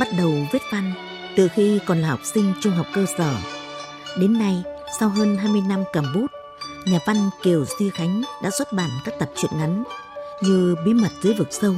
Bắt 0.00 0.08
đầu 0.18 0.32
viết 0.52 0.62
văn 0.72 0.92
từ 1.36 1.48
khi 1.48 1.80
còn 1.86 1.98
là 1.98 2.08
học 2.08 2.20
sinh 2.24 2.52
trung 2.60 2.72
học 2.72 2.86
cơ 2.94 3.06
sở. 3.18 3.34
Đến 4.20 4.38
nay, 4.38 4.62
sau 4.98 5.08
hơn 5.08 5.36
20 5.36 5.62
năm 5.68 5.84
cầm 5.92 6.04
bút, 6.14 6.26
nhà 6.86 6.98
văn 7.06 7.30
Kiều 7.42 7.64
Duy 7.78 7.90
Khánh 7.90 8.22
đã 8.42 8.50
xuất 8.50 8.72
bản 8.72 8.90
các 9.04 9.14
tập 9.18 9.30
truyện 9.36 9.50
ngắn 9.58 9.84
như 10.42 10.76
Bí 10.84 10.94
mật 10.94 11.10
dưới 11.22 11.34
vực 11.34 11.48
sâu, 11.50 11.74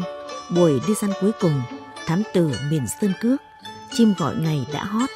Buổi 0.55 0.81
đi 0.89 0.95
săn 0.95 1.11
cuối 1.21 1.33
cùng, 1.41 1.63
Thám 2.07 2.23
tử 2.35 2.51
miền 2.71 2.87
Sơn 3.01 3.13
Cước, 3.21 3.41
Chim 3.93 4.15
gọi 4.19 4.37
ngày 4.37 4.67
đã 4.73 4.85
hót, 4.85 5.11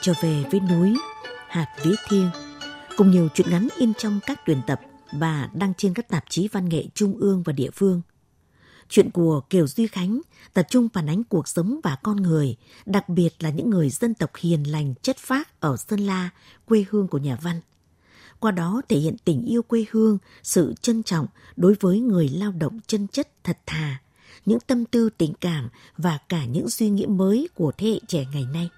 Trở 0.00 0.12
về 0.22 0.44
với 0.50 0.60
núi, 0.60 0.94
Hạt 1.48 1.66
vĩ 1.82 1.94
thiêng, 2.08 2.30
cùng 2.96 3.10
nhiều 3.10 3.28
truyện 3.34 3.50
ngắn 3.50 3.68
in 3.76 3.94
trong 3.94 4.20
các 4.26 4.40
tuyển 4.46 4.60
tập 4.66 4.80
và 5.12 5.48
đăng 5.52 5.74
trên 5.74 5.94
các 5.94 6.08
tạp 6.08 6.24
chí 6.28 6.48
văn 6.52 6.68
nghệ 6.68 6.84
trung 6.94 7.16
ương 7.18 7.42
và 7.42 7.52
địa 7.52 7.70
phương. 7.70 8.02
Chuyện 8.88 9.10
của 9.10 9.40
Kiều 9.50 9.66
Duy 9.66 9.86
Khánh 9.86 10.20
tập 10.54 10.66
trung 10.70 10.88
phản 10.88 11.06
ánh 11.06 11.24
cuộc 11.24 11.48
sống 11.48 11.80
và 11.82 11.96
con 12.02 12.16
người, 12.16 12.56
đặc 12.86 13.08
biệt 13.08 13.34
là 13.40 13.50
những 13.50 13.70
người 13.70 13.90
dân 13.90 14.14
tộc 14.14 14.30
hiền 14.36 14.72
lành 14.72 14.94
chất 15.02 15.16
phác 15.18 15.60
ở 15.60 15.76
Sơn 15.76 16.00
La, 16.00 16.30
quê 16.66 16.84
hương 16.90 17.08
của 17.08 17.18
nhà 17.18 17.38
văn. 17.42 17.60
Qua 18.38 18.50
đó 18.50 18.82
thể 18.88 18.98
hiện 18.98 19.16
tình 19.24 19.44
yêu 19.44 19.62
quê 19.62 19.84
hương, 19.90 20.18
sự 20.42 20.74
trân 20.82 21.02
trọng 21.02 21.26
đối 21.56 21.74
với 21.80 22.00
người 22.00 22.28
lao 22.28 22.52
động 22.52 22.80
chân 22.86 23.06
chất 23.12 23.28
thật 23.44 23.58
thà, 23.66 24.00
những 24.46 24.60
tâm 24.60 24.84
tư 24.84 25.10
tình 25.18 25.34
cảm 25.40 25.68
và 25.98 26.18
cả 26.28 26.44
những 26.44 26.70
suy 26.70 26.90
nghĩ 26.90 27.06
mới 27.06 27.48
của 27.54 27.72
thế 27.78 27.88
hệ 27.88 28.00
trẻ 28.08 28.26
ngày 28.32 28.46
nay. 28.52 28.68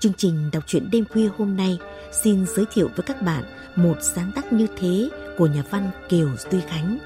Chương 0.00 0.12
trình 0.16 0.50
đọc 0.52 0.64
truyện 0.66 0.88
đêm 0.92 1.04
khuya 1.12 1.28
hôm 1.38 1.56
nay 1.56 1.78
xin 2.22 2.46
giới 2.46 2.64
thiệu 2.72 2.88
với 2.96 3.06
các 3.06 3.22
bạn 3.22 3.44
một 3.76 3.96
sáng 4.14 4.32
tác 4.34 4.52
như 4.52 4.66
thế 4.76 5.08
của 5.38 5.46
nhà 5.46 5.64
văn 5.70 5.90
Kiều 6.08 6.28
Duy 6.50 6.60
Khánh. 6.68 6.98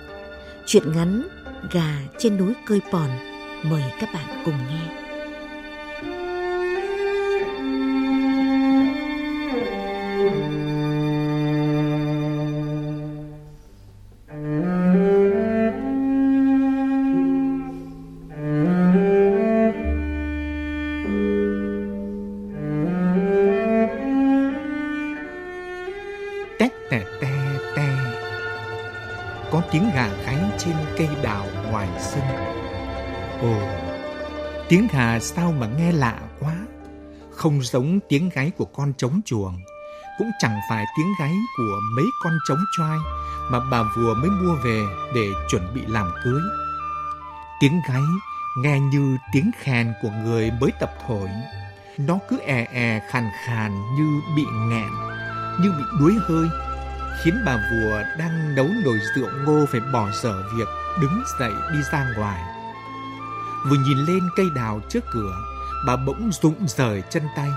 Chuyện 0.66 0.92
ngắn 0.92 1.22
Gà 1.72 1.98
trên 2.18 2.36
núi 2.36 2.52
cơi 2.66 2.80
pòn 2.92 3.10
Mời 3.62 3.82
các 4.00 4.08
bạn 4.14 4.42
cùng 4.44 4.58
nghe. 4.68 5.03
Có 29.54 29.62
tiếng 29.70 29.90
gà 29.94 30.08
gáy 30.26 30.38
trên 30.58 30.74
cây 30.98 31.08
đào 31.22 31.46
ngoài 31.70 31.88
sân. 32.00 32.22
Ồ, 33.40 33.54
Tiếng 34.68 34.88
gà 34.92 35.18
sao 35.20 35.52
mà 35.52 35.66
nghe 35.66 35.92
lạ 35.92 36.18
quá. 36.40 36.54
Không 37.30 37.62
giống 37.62 38.00
tiếng 38.08 38.28
gáy 38.34 38.52
của 38.56 38.64
con 38.64 38.92
trống 38.98 39.20
chuồng, 39.24 39.62
Cũng 40.18 40.30
chẳng 40.38 40.60
phải 40.70 40.84
tiếng 40.96 41.12
gáy 41.20 41.32
của 41.56 41.80
mấy 41.96 42.04
con 42.24 42.32
trống 42.48 42.58
choai 42.76 42.98
Mà 43.50 43.60
bà 43.70 43.82
vừa 43.96 44.14
mới 44.14 44.30
mua 44.30 44.54
về 44.64 44.82
để 45.14 45.28
chuẩn 45.50 45.74
bị 45.74 45.80
làm 45.88 46.10
cưới. 46.24 46.40
Tiếng 47.60 47.80
gáy 47.88 48.02
nghe 48.58 48.80
như 48.80 49.16
tiếng 49.32 49.50
khèn 49.60 49.92
của 50.02 50.10
người 50.24 50.50
mới 50.60 50.70
tập 50.80 50.94
thổi. 51.06 51.28
Nó 51.98 52.18
cứ 52.28 52.38
è 52.38 52.66
è 52.72 53.00
khàn 53.10 53.30
khàn 53.46 53.72
như 53.96 54.20
bị 54.36 54.44
nghẹn, 54.68 54.90
Như 55.60 55.72
bị 55.78 55.84
đuối 56.00 56.14
hơi 56.28 56.63
khiến 57.22 57.42
bà 57.46 57.56
vua 57.56 58.02
đang 58.18 58.54
nấu 58.54 58.68
nồi 58.84 59.00
rượu 59.16 59.28
ngô 59.44 59.66
phải 59.72 59.80
bỏ 59.92 60.10
dở 60.22 60.42
việc 60.56 60.68
đứng 61.00 61.22
dậy 61.40 61.52
đi 61.72 61.78
ra 61.92 62.06
ngoài. 62.16 62.40
Vừa 63.66 63.76
nhìn 63.76 63.98
lên 63.98 64.28
cây 64.36 64.46
đào 64.54 64.80
trước 64.88 65.04
cửa, 65.12 65.36
bà 65.86 65.96
bỗng 65.96 66.30
rụng 66.42 66.66
rời 66.68 67.02
chân 67.10 67.22
tay, 67.36 67.50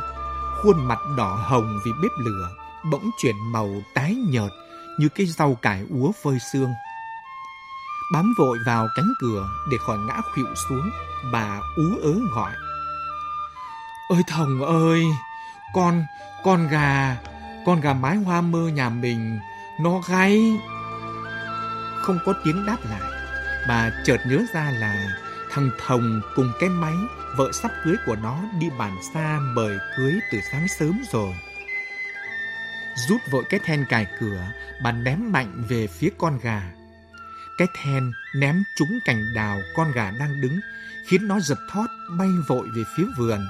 khuôn 0.61 0.87
mặt 0.87 0.99
đỏ 1.17 1.35
hồng 1.35 1.79
vì 1.85 1.91
bếp 2.01 2.11
lửa, 2.25 2.49
bỗng 2.91 3.09
chuyển 3.17 3.35
màu 3.51 3.69
tái 3.93 4.15
nhợt 4.29 4.51
như 4.99 5.09
cái 5.09 5.25
rau 5.25 5.55
cải 5.55 5.83
úa 5.89 6.11
phơi 6.23 6.39
xương. 6.53 6.73
Bám 8.13 8.33
vội 8.37 8.57
vào 8.65 8.87
cánh 8.95 9.13
cửa 9.21 9.49
để 9.71 9.77
khỏi 9.77 9.97
ngã 9.97 10.21
khuỵu 10.33 10.45
xuống, 10.69 10.89
bà 11.31 11.59
ú 11.75 11.83
ớ 12.03 12.13
gọi. 12.35 12.51
Ơi 14.09 14.23
thồng 14.27 14.65
ơi, 14.65 15.05
con, 15.73 16.03
con 16.43 16.67
gà, 16.67 17.17
con 17.67 17.81
gà 17.81 17.93
mái 17.93 18.15
hoa 18.15 18.41
mơ 18.41 18.67
nhà 18.67 18.89
mình, 18.89 19.39
nó 19.79 20.01
gáy. 20.09 20.41
Không 22.01 22.19
có 22.25 22.33
tiếng 22.43 22.65
đáp 22.65 22.77
lại, 22.89 23.01
bà 23.67 23.89
chợt 24.05 24.17
nhớ 24.27 24.39
ra 24.53 24.71
là 24.71 25.17
thằng 25.51 25.69
Thồng 25.85 26.21
cùng 26.35 26.51
cái 26.59 26.69
máy, 26.69 26.93
vợ 27.37 27.51
sắp 27.51 27.71
cưới 27.83 27.95
của 28.05 28.15
nó 28.15 28.39
đi 28.59 28.69
bản 28.77 28.97
xa 29.13 29.39
mời 29.55 29.77
cưới 29.97 30.19
từ 30.31 30.39
sáng 30.51 30.67
sớm 30.79 31.01
rồi. 31.11 31.33
Rút 33.09 33.21
vội 33.31 33.43
cái 33.49 33.59
then 33.63 33.85
cài 33.89 34.07
cửa, 34.19 34.47
bà 34.83 34.91
ném 34.91 35.31
mạnh 35.31 35.63
về 35.69 35.87
phía 35.87 36.09
con 36.17 36.39
gà. 36.41 36.61
Cái 37.57 37.67
then 37.83 38.11
ném 38.35 38.63
trúng 38.77 38.99
cành 39.05 39.23
đào 39.35 39.59
con 39.75 39.91
gà 39.91 40.11
đang 40.19 40.41
đứng, 40.41 40.59
khiến 41.07 41.27
nó 41.27 41.39
giật 41.39 41.59
thót 41.71 41.87
bay 42.19 42.29
vội 42.47 42.67
về 42.75 42.83
phía 42.97 43.05
vườn, 43.17 43.47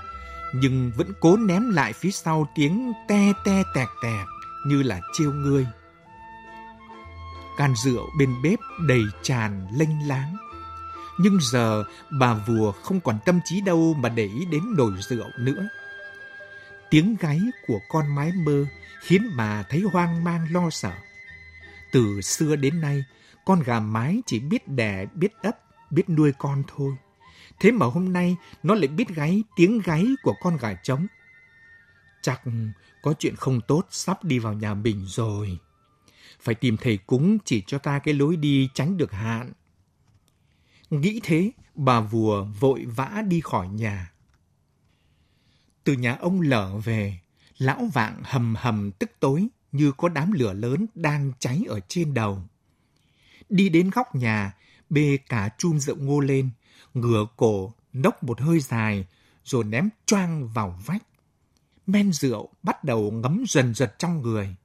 nhưng 0.54 0.92
vẫn 0.96 1.08
cố 1.20 1.38
ném 1.38 1.70
lại 1.70 1.94
phía 1.94 2.12
sau 2.12 2.48
tiếng 2.56 2.94
te 3.08 3.34
te 3.46 3.64
tẹt 3.76 3.88
tẹt 4.04 4.28
như 4.68 4.84
là 4.84 5.02
chiêu 5.14 5.34
ngươi. 5.34 5.68
Can 7.58 7.74
rượu 7.76 8.10
bên 8.18 8.42
bếp 8.44 8.60
đầy 8.88 9.04
tràn 9.22 9.68
lênh 9.78 10.08
láng. 10.08 10.36
Nhưng 11.20 11.38
giờ 11.42 11.84
bà 12.20 12.34
vùa 12.34 12.72
không 12.72 13.00
còn 13.00 13.20
tâm 13.26 13.40
trí 13.46 13.62
đâu 13.62 13.94
mà 13.94 14.10
để 14.10 14.24
ý 14.24 14.46
đến 14.52 14.62
nồi 14.78 14.92
rượu 15.10 15.28
nữa. 15.40 15.68
Tiếng 16.90 17.16
gáy 17.20 17.42
của 17.68 17.80
con 17.90 18.16
mái 18.16 18.32
mơ 18.46 18.66
khiến 19.02 19.22
bà 19.38 19.64
thấy 19.64 19.82
hoang 19.92 20.24
mang 20.24 20.48
lo 20.52 20.70
sợ. 20.70 20.94
Từ 21.92 22.22
xưa 22.22 22.56
đến 22.56 22.82
nay, 22.82 23.04
con 23.46 23.64
gà 23.64 23.80
mái 23.80 24.22
chỉ 24.26 24.40
biết 24.40 24.68
đẻ, 24.68 25.06
biết 25.14 25.32
ấp, 25.42 25.58
biết 25.92 26.10
nuôi 26.10 26.32
con 26.38 26.64
thôi. 26.68 26.96
Thế 27.60 27.72
mà 27.72 27.86
hôm 27.86 28.14
nay 28.14 28.38
nó 28.64 28.76
lại 28.76 28.88
biết 28.88 29.08
gáy 29.10 29.44
tiếng 29.56 29.80
gáy 29.80 30.06
của 30.24 30.34
con 30.42 30.58
gà 30.58 30.74
trống. 30.74 31.08
Chắc 32.22 32.42
có 33.02 33.14
chuyện 33.20 33.36
không 33.36 33.62
tốt 33.68 33.86
sắp 33.90 34.24
đi 34.24 34.40
vào 34.40 34.54
nhà 34.54 34.74
mình 34.74 35.06
rồi. 35.08 35.58
Phải 36.42 36.56
tìm 36.56 36.78
thầy 36.78 36.98
cúng 36.98 37.38
chỉ 37.46 37.64
cho 37.68 37.78
ta 37.78 38.00
cái 38.00 38.14
lối 38.14 38.36
đi 38.36 38.70
tránh 38.74 38.98
được 38.98 39.12
hạn. 39.12 39.52
Nghĩ 40.90 41.20
thế, 41.24 41.52
bà 41.76 42.00
vùa 42.00 42.44
vội 42.60 42.86
vã 42.86 43.24
đi 43.28 43.42
khỏi 43.42 43.68
nhà. 43.68 44.12
Từ 45.84 45.94
nhà 45.94 46.16
ông 46.16 46.42
lở 46.42 46.78
về, 46.78 47.20
lão 47.58 47.90
vạng 47.94 48.22
hầm 48.24 48.56
hầm 48.58 48.92
tức 48.92 49.12
tối 49.20 49.48
như 49.72 49.92
có 49.92 50.10
đám 50.10 50.32
lửa 50.32 50.54
lớn 50.54 50.86
đang 50.96 51.32
cháy 51.40 51.64
ở 51.68 51.80
trên 51.80 52.14
đầu. 52.14 52.42
Đi 53.50 53.70
đến 53.70 53.90
góc 53.90 54.16
nhà, 54.16 54.54
bê 54.90 55.18
cả 55.30 55.50
chum 55.58 55.80
rượu 55.80 55.96
ngô 55.96 56.20
lên, 56.20 56.50
ngửa 57.02 57.26
cổ, 57.36 57.74
nốc 57.94 58.24
một 58.24 58.42
hơi 58.42 58.60
dài, 58.60 59.06
rồi 59.44 59.64
ném 59.64 59.90
choang 60.06 60.48
vào 60.48 60.80
vách. 60.86 61.04
Men 61.88 62.14
rượu 62.14 62.50
bắt 62.64 62.84
đầu 62.84 63.12
ngấm 63.12 63.44
dần 63.48 63.74
dần 63.74 63.90
trong 64.00 64.22
người. 64.22 64.56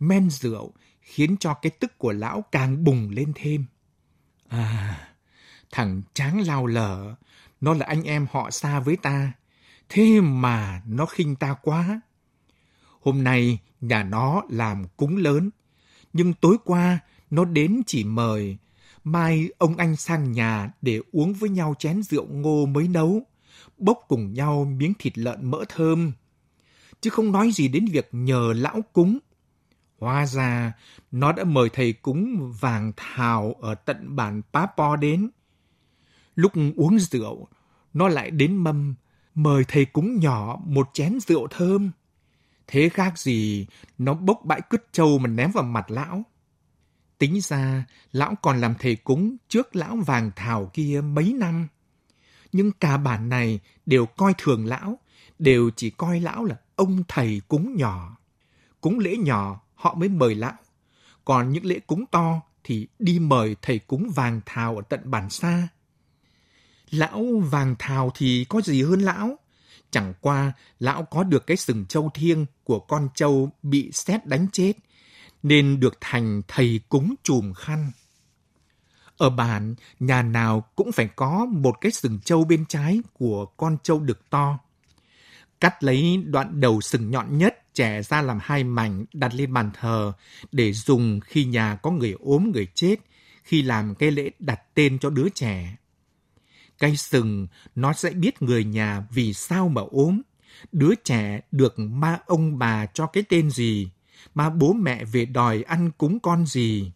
Men 0.00 0.30
rượu 0.30 0.72
khiến 1.00 1.36
cho 1.40 1.54
cái 1.54 1.70
tức 1.70 1.98
của 1.98 2.12
lão 2.12 2.44
càng 2.52 2.84
bùng 2.84 3.10
lên 3.10 3.32
thêm. 3.34 3.64
À, 4.48 5.08
thằng 5.72 6.02
tráng 6.14 6.40
lao 6.40 6.66
lở, 6.66 7.14
nó 7.60 7.74
là 7.74 7.86
anh 7.86 8.02
em 8.02 8.26
họ 8.32 8.50
xa 8.50 8.80
với 8.80 8.96
ta, 8.96 9.32
thế 9.88 10.20
mà 10.20 10.82
nó 10.86 11.06
khinh 11.06 11.36
ta 11.36 11.54
quá. 11.62 12.00
Hôm 13.00 13.24
nay 13.24 13.58
nhà 13.80 14.02
nó 14.02 14.42
làm 14.48 14.84
cúng 14.96 15.16
lớn, 15.16 15.50
nhưng 16.12 16.32
tối 16.32 16.56
qua 16.64 16.98
nó 17.30 17.44
đến 17.44 17.82
chỉ 17.86 18.04
mời, 18.04 18.58
mai 19.04 19.50
ông 19.58 19.76
anh 19.76 19.96
sang 19.96 20.32
nhà 20.32 20.70
để 20.82 21.00
uống 21.12 21.32
với 21.32 21.50
nhau 21.50 21.74
chén 21.78 22.02
rượu 22.02 22.26
ngô 22.26 22.66
mới 22.66 22.88
nấu, 22.88 23.22
bốc 23.78 23.98
cùng 24.08 24.32
nhau 24.32 24.64
miếng 24.64 24.92
thịt 24.98 25.18
lợn 25.18 25.50
mỡ 25.50 25.64
thơm. 25.68 26.12
Chứ 27.00 27.10
không 27.10 27.32
nói 27.32 27.50
gì 27.52 27.68
đến 27.68 27.84
việc 27.92 28.08
nhờ 28.12 28.52
lão 28.56 28.80
cúng. 28.92 29.18
Hóa 29.98 30.26
ra, 30.26 30.72
nó 31.10 31.32
đã 31.32 31.44
mời 31.44 31.68
thầy 31.72 31.92
cúng 31.92 32.52
vàng 32.60 32.92
thảo 32.96 33.54
ở 33.60 33.74
tận 33.74 34.16
bản 34.16 34.42
Pá 34.52 34.66
Po 34.76 34.96
đến. 34.96 35.30
Lúc 36.34 36.52
uống 36.76 36.98
rượu, 36.98 37.48
nó 37.92 38.08
lại 38.08 38.30
đến 38.30 38.56
mâm, 38.56 38.94
mời 39.34 39.64
thầy 39.68 39.84
cúng 39.84 40.20
nhỏ 40.20 40.58
một 40.66 40.90
chén 40.92 41.20
rượu 41.20 41.46
thơm. 41.50 41.90
Thế 42.66 42.88
khác 42.88 43.18
gì, 43.18 43.66
nó 43.98 44.14
bốc 44.14 44.40
bãi 44.44 44.60
cứt 44.70 44.92
trâu 44.92 45.18
mà 45.18 45.28
ném 45.28 45.50
vào 45.50 45.64
mặt 45.64 45.90
lão. 45.90 46.24
Tính 47.20 47.40
ra, 47.40 47.84
lão 48.12 48.34
còn 48.42 48.60
làm 48.60 48.74
thầy 48.78 48.96
cúng 48.96 49.36
trước 49.48 49.76
lão 49.76 49.96
vàng 49.96 50.30
thảo 50.36 50.70
kia 50.72 51.00
mấy 51.04 51.32
năm. 51.32 51.68
Nhưng 52.52 52.72
cả 52.72 52.96
bản 52.96 53.28
này 53.28 53.60
đều 53.86 54.06
coi 54.06 54.34
thường 54.38 54.66
lão, 54.66 54.98
đều 55.38 55.70
chỉ 55.76 55.90
coi 55.90 56.20
lão 56.20 56.44
là 56.44 56.56
ông 56.76 57.02
thầy 57.08 57.40
cúng 57.48 57.76
nhỏ. 57.76 58.16
Cúng 58.80 58.98
lễ 58.98 59.16
nhỏ, 59.16 59.60
họ 59.74 59.94
mới 59.94 60.08
mời 60.08 60.34
lão. 60.34 60.52
Còn 61.24 61.52
những 61.52 61.64
lễ 61.64 61.80
cúng 61.86 62.04
to 62.10 62.40
thì 62.64 62.86
đi 62.98 63.18
mời 63.18 63.56
thầy 63.62 63.78
cúng 63.78 64.10
vàng 64.14 64.40
thảo 64.46 64.76
ở 64.76 64.82
tận 64.88 65.00
bản 65.04 65.30
xa. 65.30 65.68
Lão 66.90 67.24
vàng 67.50 67.74
thảo 67.78 68.12
thì 68.14 68.46
có 68.48 68.60
gì 68.60 68.82
hơn 68.82 69.00
lão? 69.00 69.38
Chẳng 69.90 70.14
qua 70.20 70.52
lão 70.78 71.02
có 71.02 71.24
được 71.24 71.46
cái 71.46 71.56
sừng 71.56 71.86
châu 71.86 72.10
thiêng 72.14 72.46
của 72.64 72.78
con 72.78 73.08
trâu 73.14 73.50
bị 73.62 73.90
xét 73.92 74.26
đánh 74.26 74.46
chết, 74.52 74.72
nên 75.42 75.80
được 75.80 75.98
thành 76.00 76.42
thầy 76.48 76.80
cúng 76.88 77.14
chùm 77.22 77.52
khăn. 77.52 77.90
Ở 79.16 79.30
bản, 79.30 79.74
nhà 80.00 80.22
nào 80.22 80.60
cũng 80.76 80.92
phải 80.92 81.08
có 81.16 81.46
một 81.46 81.76
cái 81.80 81.92
sừng 81.92 82.20
trâu 82.24 82.44
bên 82.44 82.64
trái 82.68 83.00
của 83.12 83.46
con 83.46 83.76
trâu 83.82 84.00
đực 84.00 84.30
to. 84.30 84.58
Cắt 85.60 85.82
lấy 85.84 86.22
đoạn 86.26 86.60
đầu 86.60 86.80
sừng 86.80 87.10
nhọn 87.10 87.38
nhất, 87.38 87.56
chẻ 87.72 88.02
ra 88.02 88.22
làm 88.22 88.38
hai 88.42 88.64
mảnh 88.64 89.04
đặt 89.12 89.34
lên 89.34 89.52
bàn 89.52 89.70
thờ 89.80 90.12
để 90.52 90.72
dùng 90.72 91.20
khi 91.20 91.44
nhà 91.44 91.76
có 91.82 91.90
người 91.90 92.14
ốm 92.20 92.50
người 92.54 92.66
chết, 92.74 92.96
khi 93.42 93.62
làm 93.62 93.94
cái 93.94 94.10
lễ 94.10 94.30
đặt 94.38 94.60
tên 94.74 94.98
cho 94.98 95.10
đứa 95.10 95.28
trẻ. 95.28 95.76
Cây 96.78 96.96
sừng 96.96 97.46
nó 97.74 97.92
sẽ 97.92 98.10
biết 98.10 98.42
người 98.42 98.64
nhà 98.64 99.04
vì 99.10 99.34
sao 99.34 99.68
mà 99.68 99.82
ốm, 99.90 100.20
đứa 100.72 100.94
trẻ 101.04 101.40
được 101.50 101.78
ma 101.78 102.18
ông 102.26 102.58
bà 102.58 102.86
cho 102.86 103.06
cái 103.06 103.24
tên 103.28 103.50
gì, 103.50 103.90
mà 104.34 104.50
bố 104.50 104.72
mẹ 104.72 105.04
về 105.04 105.24
đòi 105.24 105.62
ăn 105.62 105.90
cúng 105.98 106.20
con 106.20 106.46
gì. 106.46 106.92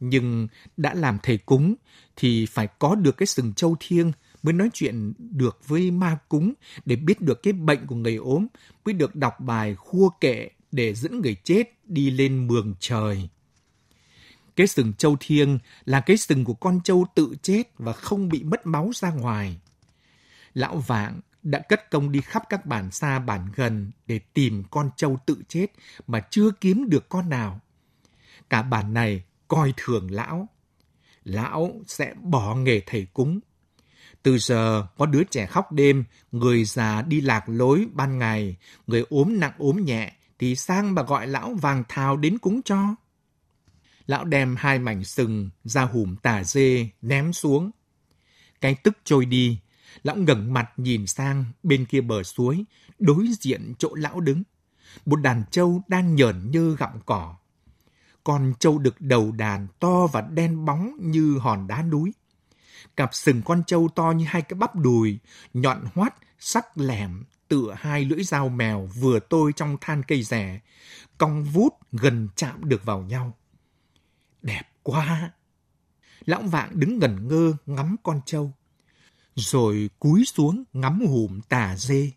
Nhưng 0.00 0.48
đã 0.76 0.94
làm 0.94 1.18
thầy 1.22 1.38
cúng 1.38 1.74
thì 2.16 2.46
phải 2.46 2.68
có 2.78 2.94
được 2.94 3.16
cái 3.16 3.26
sừng 3.26 3.54
châu 3.54 3.76
thiêng 3.80 4.12
mới 4.42 4.52
nói 4.52 4.70
chuyện 4.72 5.12
được 5.18 5.68
với 5.68 5.90
ma 5.90 6.18
cúng 6.28 6.52
để 6.84 6.96
biết 6.96 7.20
được 7.20 7.42
cái 7.42 7.52
bệnh 7.52 7.86
của 7.86 7.94
người 7.94 8.16
ốm, 8.16 8.46
mới 8.84 8.92
được 8.92 9.16
đọc 9.16 9.40
bài 9.40 9.74
khua 9.74 10.08
kệ 10.20 10.48
để 10.72 10.94
dẫn 10.94 11.20
người 11.20 11.36
chết 11.44 11.64
đi 11.84 12.10
lên 12.10 12.46
mường 12.46 12.74
trời. 12.80 13.28
Cái 14.56 14.66
sừng 14.66 14.92
châu 14.94 15.16
thiêng 15.20 15.58
là 15.84 16.00
cái 16.00 16.16
sừng 16.16 16.44
của 16.44 16.54
con 16.54 16.80
trâu 16.84 17.06
tự 17.14 17.34
chết 17.42 17.62
và 17.78 17.92
không 17.92 18.28
bị 18.28 18.42
mất 18.42 18.66
máu 18.66 18.90
ra 18.94 19.10
ngoài. 19.10 19.60
Lão 20.54 20.76
Vạng 20.76 21.20
đã 21.42 21.58
cất 21.58 21.90
công 21.90 22.12
đi 22.12 22.20
khắp 22.20 22.42
các 22.48 22.66
bản 22.66 22.90
xa 22.90 23.18
bản 23.18 23.48
gần 23.54 23.90
để 24.06 24.18
tìm 24.18 24.62
con 24.70 24.90
trâu 24.96 25.18
tự 25.26 25.42
chết 25.48 25.66
mà 26.06 26.20
chưa 26.30 26.50
kiếm 26.60 26.88
được 26.88 27.08
con 27.08 27.28
nào. 27.28 27.60
Cả 28.50 28.62
bản 28.62 28.94
này 28.94 29.22
coi 29.48 29.74
thường 29.76 30.10
lão. 30.10 30.48
Lão 31.24 31.80
sẽ 31.86 32.14
bỏ 32.22 32.54
nghề 32.54 32.80
thầy 32.86 33.06
cúng. 33.12 33.40
Từ 34.22 34.38
giờ 34.38 34.86
có 34.98 35.06
đứa 35.06 35.24
trẻ 35.24 35.46
khóc 35.46 35.72
đêm, 35.72 36.04
người 36.32 36.64
già 36.64 37.02
đi 37.02 37.20
lạc 37.20 37.48
lối 37.48 37.86
ban 37.92 38.18
ngày, 38.18 38.56
người 38.86 39.04
ốm 39.10 39.40
nặng 39.40 39.52
ốm 39.58 39.84
nhẹ 39.84 40.12
thì 40.38 40.56
sang 40.56 40.94
mà 40.94 41.02
gọi 41.02 41.26
lão 41.26 41.54
vàng 41.54 41.84
thào 41.88 42.16
đến 42.16 42.38
cúng 42.38 42.60
cho. 42.64 42.94
Lão 44.06 44.24
đem 44.24 44.56
hai 44.58 44.78
mảnh 44.78 45.04
sừng 45.04 45.50
ra 45.64 45.82
hùm 45.82 46.16
tà 46.16 46.44
dê 46.44 46.88
ném 47.02 47.32
xuống. 47.32 47.70
Cái 48.60 48.74
tức 48.74 48.98
trôi 49.04 49.24
đi, 49.24 49.58
lão 50.02 50.16
ngẩng 50.16 50.52
mặt 50.52 50.70
nhìn 50.76 51.06
sang 51.06 51.44
bên 51.62 51.84
kia 51.84 52.00
bờ 52.00 52.22
suối, 52.22 52.64
đối 52.98 53.28
diện 53.40 53.72
chỗ 53.78 53.94
lão 53.94 54.20
đứng. 54.20 54.42
Một 55.06 55.16
đàn 55.16 55.42
trâu 55.50 55.82
đang 55.88 56.14
nhởn 56.14 56.50
như 56.50 56.76
gặm 56.76 57.00
cỏ. 57.06 57.36
Con 58.24 58.52
trâu 58.58 58.78
đực 58.78 59.00
đầu 59.00 59.32
đàn 59.32 59.66
to 59.80 60.06
và 60.06 60.20
đen 60.20 60.64
bóng 60.64 60.96
như 61.00 61.38
hòn 61.38 61.66
đá 61.66 61.82
núi. 61.82 62.12
Cặp 62.96 63.14
sừng 63.14 63.42
con 63.42 63.62
trâu 63.66 63.88
to 63.94 64.10
như 64.10 64.24
hai 64.28 64.42
cái 64.42 64.58
bắp 64.58 64.76
đùi, 64.76 65.18
nhọn 65.54 65.84
hoắt, 65.94 66.14
sắc 66.38 66.78
lẻm, 66.78 67.24
tựa 67.48 67.74
hai 67.78 68.04
lưỡi 68.04 68.24
dao 68.24 68.48
mèo 68.48 68.86
vừa 68.86 69.18
tôi 69.20 69.52
trong 69.56 69.76
than 69.80 70.02
cây 70.02 70.22
rẻ, 70.22 70.60
cong 71.18 71.44
vút 71.44 71.74
gần 71.92 72.28
chạm 72.36 72.68
được 72.68 72.84
vào 72.84 73.02
nhau. 73.02 73.34
Đẹp 74.42 74.62
quá! 74.82 75.32
Lão 76.24 76.42
vạng 76.42 76.80
đứng 76.80 76.98
ngẩn 76.98 77.28
ngơ 77.28 77.54
ngắm 77.66 77.96
con 78.02 78.20
trâu, 78.26 78.52
rồi 79.38 79.90
cúi 79.98 80.24
xuống 80.24 80.64
ngắm 80.72 81.00
hùm 81.06 81.40
tà 81.40 81.76
dê. 81.76 82.10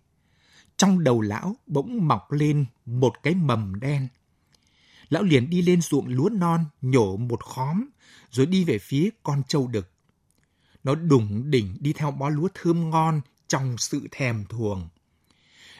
Trong 0.77 1.03
đầu 1.03 1.21
lão 1.21 1.55
bỗng 1.67 2.07
mọc 2.07 2.31
lên 2.31 2.65
một 2.85 3.13
cái 3.23 3.35
mầm 3.35 3.79
đen. 3.79 4.07
Lão 5.09 5.23
liền 5.23 5.49
đi 5.49 5.61
lên 5.61 5.81
ruộng 5.81 6.07
lúa 6.07 6.29
non, 6.29 6.65
nhổ 6.81 7.17
một 7.17 7.43
khóm, 7.43 7.85
rồi 8.31 8.45
đi 8.45 8.63
về 8.63 8.77
phía 8.79 9.09
con 9.23 9.43
trâu 9.47 9.67
đực. 9.67 9.91
Nó 10.83 10.95
đủng 10.95 11.51
đỉnh 11.51 11.77
đi 11.79 11.93
theo 11.93 12.11
bó 12.11 12.29
lúa 12.29 12.47
thơm 12.53 12.89
ngon 12.89 13.21
trong 13.47 13.77
sự 13.77 14.07
thèm 14.11 14.45
thuồng. 14.49 14.89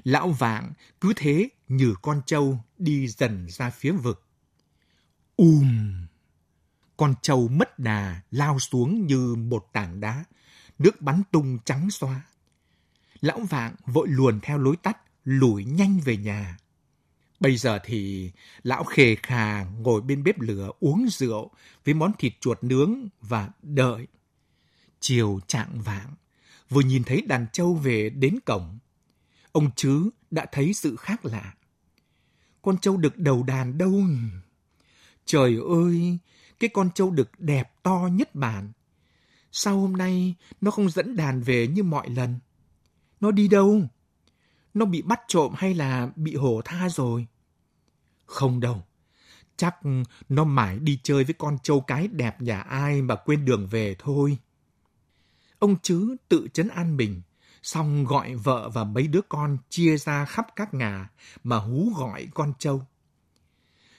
Lão 0.03 0.29
vạng 0.29 0.73
cứ 1.01 1.13
thế 1.15 1.49
như 1.67 1.95
con 2.01 2.21
trâu 2.25 2.59
đi 2.77 3.07
dần 3.07 3.45
ra 3.49 3.69
phía 3.69 3.91
vực. 3.91 4.25
Ùm! 5.35 6.07
Con 6.97 7.13
trâu 7.21 7.47
mất 7.47 7.79
đà 7.79 8.21
lao 8.31 8.59
xuống 8.59 9.07
như 9.07 9.35
một 9.35 9.69
tảng 9.73 9.99
đá, 9.99 10.23
nước 10.81 11.01
bắn 11.01 11.21
tung 11.31 11.57
trắng 11.65 11.91
xóa. 11.91 12.21
Lão 13.21 13.39
vạng 13.39 13.75
vội 13.85 14.07
luồn 14.07 14.39
theo 14.41 14.57
lối 14.57 14.75
tắt, 14.75 14.97
lủi 15.23 15.65
nhanh 15.65 15.99
về 15.99 16.17
nhà. 16.17 16.57
Bây 17.39 17.57
giờ 17.57 17.79
thì 17.83 18.31
lão 18.63 18.83
khề 18.83 19.15
khà 19.15 19.63
ngồi 19.63 20.01
bên 20.01 20.23
bếp 20.23 20.39
lửa 20.39 20.71
uống 20.79 21.07
rượu 21.09 21.49
với 21.85 21.93
món 21.93 22.11
thịt 22.19 22.33
chuột 22.41 22.63
nướng 22.63 23.07
và 23.21 23.49
đợi. 23.61 24.07
Chiều 24.99 25.39
trạng 25.47 25.81
vạng, 25.81 26.13
vừa 26.69 26.81
nhìn 26.81 27.03
thấy 27.03 27.21
đàn 27.21 27.45
trâu 27.53 27.73
về 27.73 28.09
đến 28.09 28.39
cổng, 28.45 28.79
ông 29.51 29.71
chứ 29.75 30.09
đã 30.31 30.45
thấy 30.51 30.73
sự 30.73 30.95
khác 30.95 31.25
lạ. 31.25 31.53
Con 32.61 32.77
trâu 32.77 32.97
đực 32.97 33.17
đầu 33.17 33.43
đàn 33.43 33.77
đâu? 33.77 34.03
Trời 35.25 35.57
ơi, 35.69 36.17
cái 36.59 36.69
con 36.73 36.89
trâu 36.95 37.11
đực 37.11 37.39
đẹp 37.39 37.83
to 37.83 38.09
nhất 38.11 38.35
bản. 38.35 38.71
Sao 39.51 39.79
hôm 39.79 39.93
nay 39.93 40.35
nó 40.61 40.71
không 40.71 40.89
dẫn 40.89 41.15
đàn 41.15 41.41
về 41.41 41.67
như 41.67 41.83
mọi 41.83 42.09
lần? 42.09 42.39
Nó 43.19 43.31
đi 43.31 43.47
đâu? 43.47 43.81
Nó 44.73 44.85
bị 44.85 45.01
bắt 45.01 45.21
trộm 45.27 45.53
hay 45.57 45.73
là 45.73 46.09
bị 46.15 46.35
hổ 46.35 46.61
tha 46.65 46.89
rồi? 46.89 47.27
Không 48.25 48.59
đâu. 48.59 48.83
Chắc 49.57 49.75
nó 50.29 50.43
mãi 50.43 50.79
đi 50.79 50.99
chơi 51.03 51.23
với 51.23 51.33
con 51.33 51.57
trâu 51.63 51.81
cái 51.81 52.07
đẹp 52.07 52.41
nhà 52.41 52.61
ai 52.61 53.01
mà 53.01 53.15
quên 53.15 53.45
đường 53.45 53.67
về 53.67 53.95
thôi. 53.99 54.37
Ông 55.59 55.75
chứ 55.81 56.15
tự 56.29 56.47
chấn 56.53 56.67
an 56.67 56.97
mình, 56.97 57.21
xong 57.63 58.05
gọi 58.05 58.35
vợ 58.35 58.69
và 58.69 58.83
mấy 58.83 59.07
đứa 59.07 59.21
con 59.29 59.57
chia 59.69 59.97
ra 59.97 60.25
khắp 60.25 60.47
các 60.55 60.73
nhà 60.73 61.09
mà 61.43 61.57
hú 61.57 61.93
gọi 61.97 62.27
con 62.33 62.53
trâu. 62.59 62.85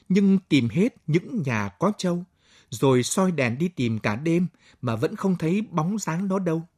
Nhưng 0.08 0.38
tìm 0.38 0.68
hết 0.68 0.96
những 1.06 1.42
nhà 1.42 1.68
có 1.68 1.92
trâu, 1.98 2.24
rồi 2.72 3.02
soi 3.02 3.32
đèn 3.32 3.58
đi 3.58 3.68
tìm 3.68 3.98
cả 3.98 4.16
đêm 4.16 4.46
mà 4.82 4.96
vẫn 4.96 5.16
không 5.16 5.38
thấy 5.38 5.62
bóng 5.70 5.98
dáng 5.98 6.28
nó 6.28 6.38
đâu. 6.38 6.68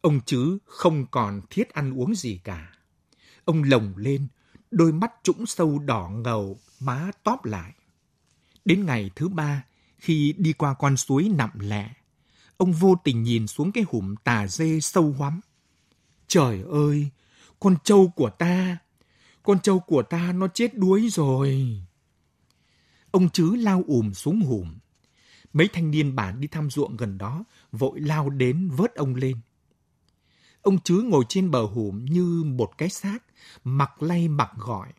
Ông 0.00 0.20
chứ 0.26 0.58
không 0.64 1.06
còn 1.06 1.40
thiết 1.50 1.68
ăn 1.68 2.00
uống 2.00 2.14
gì 2.14 2.40
cả. 2.44 2.72
Ông 3.44 3.62
lồng 3.62 3.96
lên, 3.96 4.28
đôi 4.70 4.92
mắt 4.92 5.12
trũng 5.22 5.46
sâu 5.46 5.78
đỏ 5.78 6.08
ngầu, 6.08 6.58
má 6.80 7.10
tóp 7.24 7.44
lại. 7.44 7.72
Đến 8.64 8.86
ngày 8.86 9.10
thứ 9.16 9.28
ba, 9.28 9.64
khi 9.98 10.34
đi 10.38 10.52
qua 10.52 10.74
con 10.74 10.96
suối 10.96 11.28
nằm 11.28 11.50
lẹ, 11.58 11.90
ông 12.56 12.72
vô 12.72 12.94
tình 13.04 13.22
nhìn 13.22 13.46
xuống 13.46 13.72
cái 13.72 13.84
hùm 13.88 14.14
tà 14.24 14.46
dê 14.46 14.80
sâu 14.80 15.14
hoắm. 15.18 15.40
Trời 16.26 16.62
ơi, 16.70 17.10
con 17.60 17.76
trâu 17.84 18.12
của 18.16 18.30
ta, 18.30 18.78
con 19.42 19.60
trâu 19.60 19.78
của 19.78 20.02
ta 20.02 20.32
nó 20.32 20.48
chết 20.54 20.74
đuối 20.74 21.08
rồi. 21.10 21.82
Ông 23.12 23.28
chứ 23.30 23.56
lao 23.56 23.84
ùm 23.86 24.12
xuống 24.12 24.40
hùm. 24.40 24.74
Mấy 25.52 25.68
thanh 25.72 25.90
niên 25.90 26.16
bản 26.16 26.40
đi 26.40 26.48
thăm 26.48 26.70
ruộng 26.70 26.96
gần 26.96 27.18
đó, 27.18 27.44
vội 27.72 28.00
lao 28.00 28.30
đến 28.30 28.70
vớt 28.76 28.94
ông 28.94 29.14
lên. 29.14 29.36
Ông 30.62 30.78
chứ 30.78 31.02
ngồi 31.02 31.24
trên 31.28 31.50
bờ 31.50 31.62
hùm 31.62 32.04
như 32.04 32.44
một 32.46 32.78
cái 32.78 32.88
xác, 32.88 33.18
mặc 33.64 34.02
lay 34.02 34.28
mặc 34.28 34.50
gọi. 34.56 34.92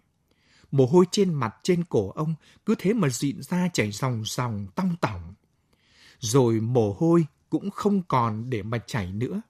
Mồ 0.72 0.86
hôi 0.86 1.06
trên 1.12 1.34
mặt 1.34 1.56
trên 1.64 1.84
cổ 1.84 2.12
ông 2.16 2.36
cứ 2.66 2.76
thế 2.80 2.94
mà 2.94 3.10
dịn 3.10 3.42
ra 3.42 3.68
chảy 3.74 3.92
ròng 3.92 4.24
ròng 4.26 4.68
tong 4.76 4.96
tỏng. 5.02 5.34
Rồi 6.20 6.60
mồ 6.60 6.94
hôi 7.00 7.26
cũng 7.50 7.72
không 7.72 8.02
còn 8.04 8.50
để 8.50 8.64
mà 8.64 8.78
chảy 8.78 9.12
nữa. 9.12 9.42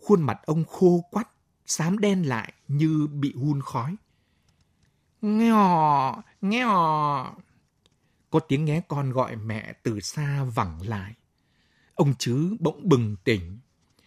Khuôn 0.00 0.22
mặt 0.22 0.38
ông 0.46 0.64
khô 0.64 1.04
quắt, 1.10 1.28
xám 1.66 1.98
đen 1.98 2.22
lại 2.22 2.52
như 2.68 3.06
bị 3.06 3.32
hun 3.36 3.60
khói. 3.62 3.96
nghe 5.22 5.50
hò 5.50 6.22
nghe 6.40 6.64
hò 6.64 7.34
có 8.30 8.40
tiếng 8.40 8.64
nghe 8.64 8.80
con 8.88 9.12
gọi 9.12 9.36
mẹ 9.36 9.72
từ 9.82 10.00
xa 10.00 10.44
vẳng 10.44 10.78
lại. 10.82 11.14
Ông 11.94 12.14
chứ 12.18 12.56
bỗng 12.60 12.88
bừng 12.88 13.16
tỉnh. 13.24 13.58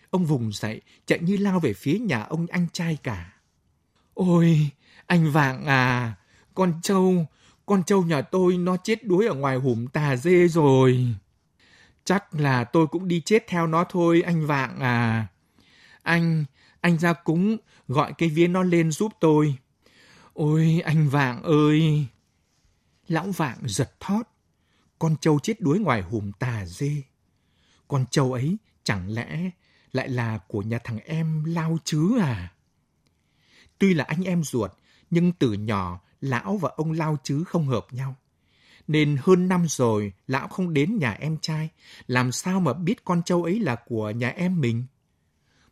ông 0.09 0.25
vùng 0.25 0.51
dậy, 0.51 0.81
chạy 1.05 1.19
như 1.19 1.37
lao 1.37 1.59
về 1.59 1.73
phía 1.73 1.99
nhà 1.99 2.23
ông 2.23 2.47
anh 2.49 2.67
trai 2.73 2.97
cả. 3.03 3.33
Ôi, 4.13 4.69
anh 5.05 5.31
Vạng 5.31 5.65
à, 5.65 6.13
con 6.53 6.73
trâu, 6.83 7.25
con 7.65 7.83
trâu 7.83 8.03
nhà 8.03 8.21
tôi 8.21 8.57
nó 8.57 8.77
chết 8.77 9.05
đuối 9.07 9.27
ở 9.27 9.33
ngoài 9.33 9.57
hùm 9.57 9.87
tà 9.87 10.15
dê 10.15 10.47
rồi. 10.47 11.07
Chắc 12.03 12.35
là 12.35 12.63
tôi 12.63 12.87
cũng 12.87 13.07
đi 13.07 13.21
chết 13.25 13.43
theo 13.47 13.67
nó 13.67 13.83
thôi, 13.89 14.21
anh 14.25 14.47
Vạng 14.47 14.79
à. 14.79 15.27
Anh, 16.03 16.45
anh 16.81 16.97
ra 16.97 17.13
cúng, 17.13 17.57
gọi 17.87 18.13
cái 18.17 18.29
vía 18.29 18.47
nó 18.47 18.63
lên 18.63 18.91
giúp 18.91 19.11
tôi. 19.19 19.55
Ôi, 20.33 20.81
anh 20.85 21.09
Vạng 21.09 21.43
ơi! 21.43 22.05
Lão 23.11 23.31
Vạng 23.31 23.57
giật 23.65 23.99
thót. 23.99 24.23
Con 24.99 25.15
trâu 25.21 25.39
chết 25.39 25.61
đuối 25.61 25.79
ngoài 25.79 26.01
hùm 26.01 26.31
tà 26.31 26.65
dê. 26.65 27.03
Con 27.87 28.05
trâu 28.11 28.33
ấy 28.33 28.57
chẳng 28.83 29.13
lẽ 29.13 29.49
lại 29.91 30.09
là 30.09 30.37
của 30.37 30.61
nhà 30.61 30.79
thằng 30.83 30.99
em 30.99 31.43
Lao 31.43 31.77
chứ 31.83 32.19
à? 32.19 32.53
Tuy 33.79 33.93
là 33.93 34.03
anh 34.03 34.23
em 34.23 34.43
ruột, 34.43 34.71
nhưng 35.09 35.31
từ 35.31 35.53
nhỏ 35.53 36.01
lão 36.21 36.57
và 36.57 36.69
ông 36.75 36.91
Lao 36.91 37.17
chứ 37.23 37.43
không 37.43 37.67
hợp 37.67 37.87
nhau. 37.91 38.15
Nên 38.87 39.17
hơn 39.21 39.47
năm 39.47 39.65
rồi, 39.67 40.13
lão 40.27 40.47
không 40.47 40.73
đến 40.73 40.97
nhà 40.99 41.11
em 41.11 41.37
trai, 41.37 41.69
làm 42.07 42.31
sao 42.31 42.59
mà 42.59 42.73
biết 42.73 43.03
con 43.03 43.23
trâu 43.25 43.43
ấy 43.43 43.59
là 43.59 43.75
của 43.75 44.09
nhà 44.09 44.29
em 44.29 44.61
mình? 44.61 44.85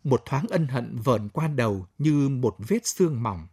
Một 0.03 0.21
thoáng 0.25 0.45
ân 0.49 0.67
hận 0.67 0.97
vờn 0.99 1.29
qua 1.29 1.47
đầu 1.47 1.87
như 1.97 2.29
một 2.29 2.55
vết 2.67 2.87
xương 2.87 3.23
mỏng. 3.23 3.47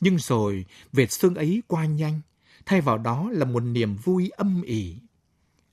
Nhưng 0.00 0.18
rồi, 0.18 0.64
vệt 0.92 1.12
xương 1.12 1.34
ấy 1.34 1.62
qua 1.66 1.84
nhanh, 1.84 2.20
thay 2.66 2.80
vào 2.80 2.98
đó 2.98 3.28
là 3.32 3.44
một 3.44 3.60
niềm 3.60 3.96
vui 3.96 4.30
âm 4.30 4.62
ỉ. 4.62 4.96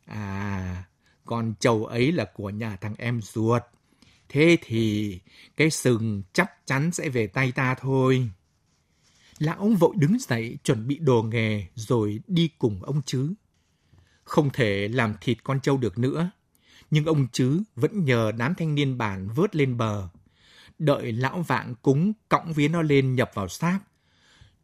À, 0.05 0.83
con 1.25 1.53
trâu 1.59 1.85
ấy 1.85 2.11
là 2.11 2.25
của 2.33 2.49
nhà 2.49 2.75
thằng 2.75 2.95
em 2.97 3.21
ruột. 3.21 3.61
Thế 4.29 4.57
thì 4.61 5.19
cái 5.57 5.69
sừng 5.69 6.23
chắc 6.33 6.51
chắn 6.65 6.91
sẽ 6.91 7.09
về 7.09 7.27
tay 7.27 7.51
ta 7.51 7.75
thôi. 7.75 8.29
Lão 9.39 9.69
vội 9.79 9.95
đứng 9.97 10.19
dậy 10.19 10.57
chuẩn 10.63 10.87
bị 10.87 10.99
đồ 10.99 11.23
nghề 11.23 11.67
rồi 11.75 12.19
đi 12.27 12.49
cùng 12.57 12.83
ông 12.83 13.01
chứ. 13.05 13.33
Không 14.23 14.49
thể 14.53 14.87
làm 14.87 15.13
thịt 15.21 15.43
con 15.43 15.59
trâu 15.61 15.77
được 15.77 15.97
nữa, 15.97 16.31
nhưng 16.91 17.05
ông 17.05 17.27
chứ 17.31 17.63
vẫn 17.75 18.05
nhờ 18.05 18.31
đám 18.37 18.55
thanh 18.55 18.75
niên 18.75 18.97
bản 18.97 19.29
vớt 19.35 19.55
lên 19.55 19.77
bờ. 19.77 20.09
Đợi 20.79 21.11
lão 21.11 21.41
vạn 21.41 21.73
cúng 21.81 22.13
cõng 22.29 22.53
vía 22.53 22.67
nó 22.67 22.81
lên 22.81 23.15
nhập 23.15 23.31
vào 23.33 23.47
xác. 23.47 23.79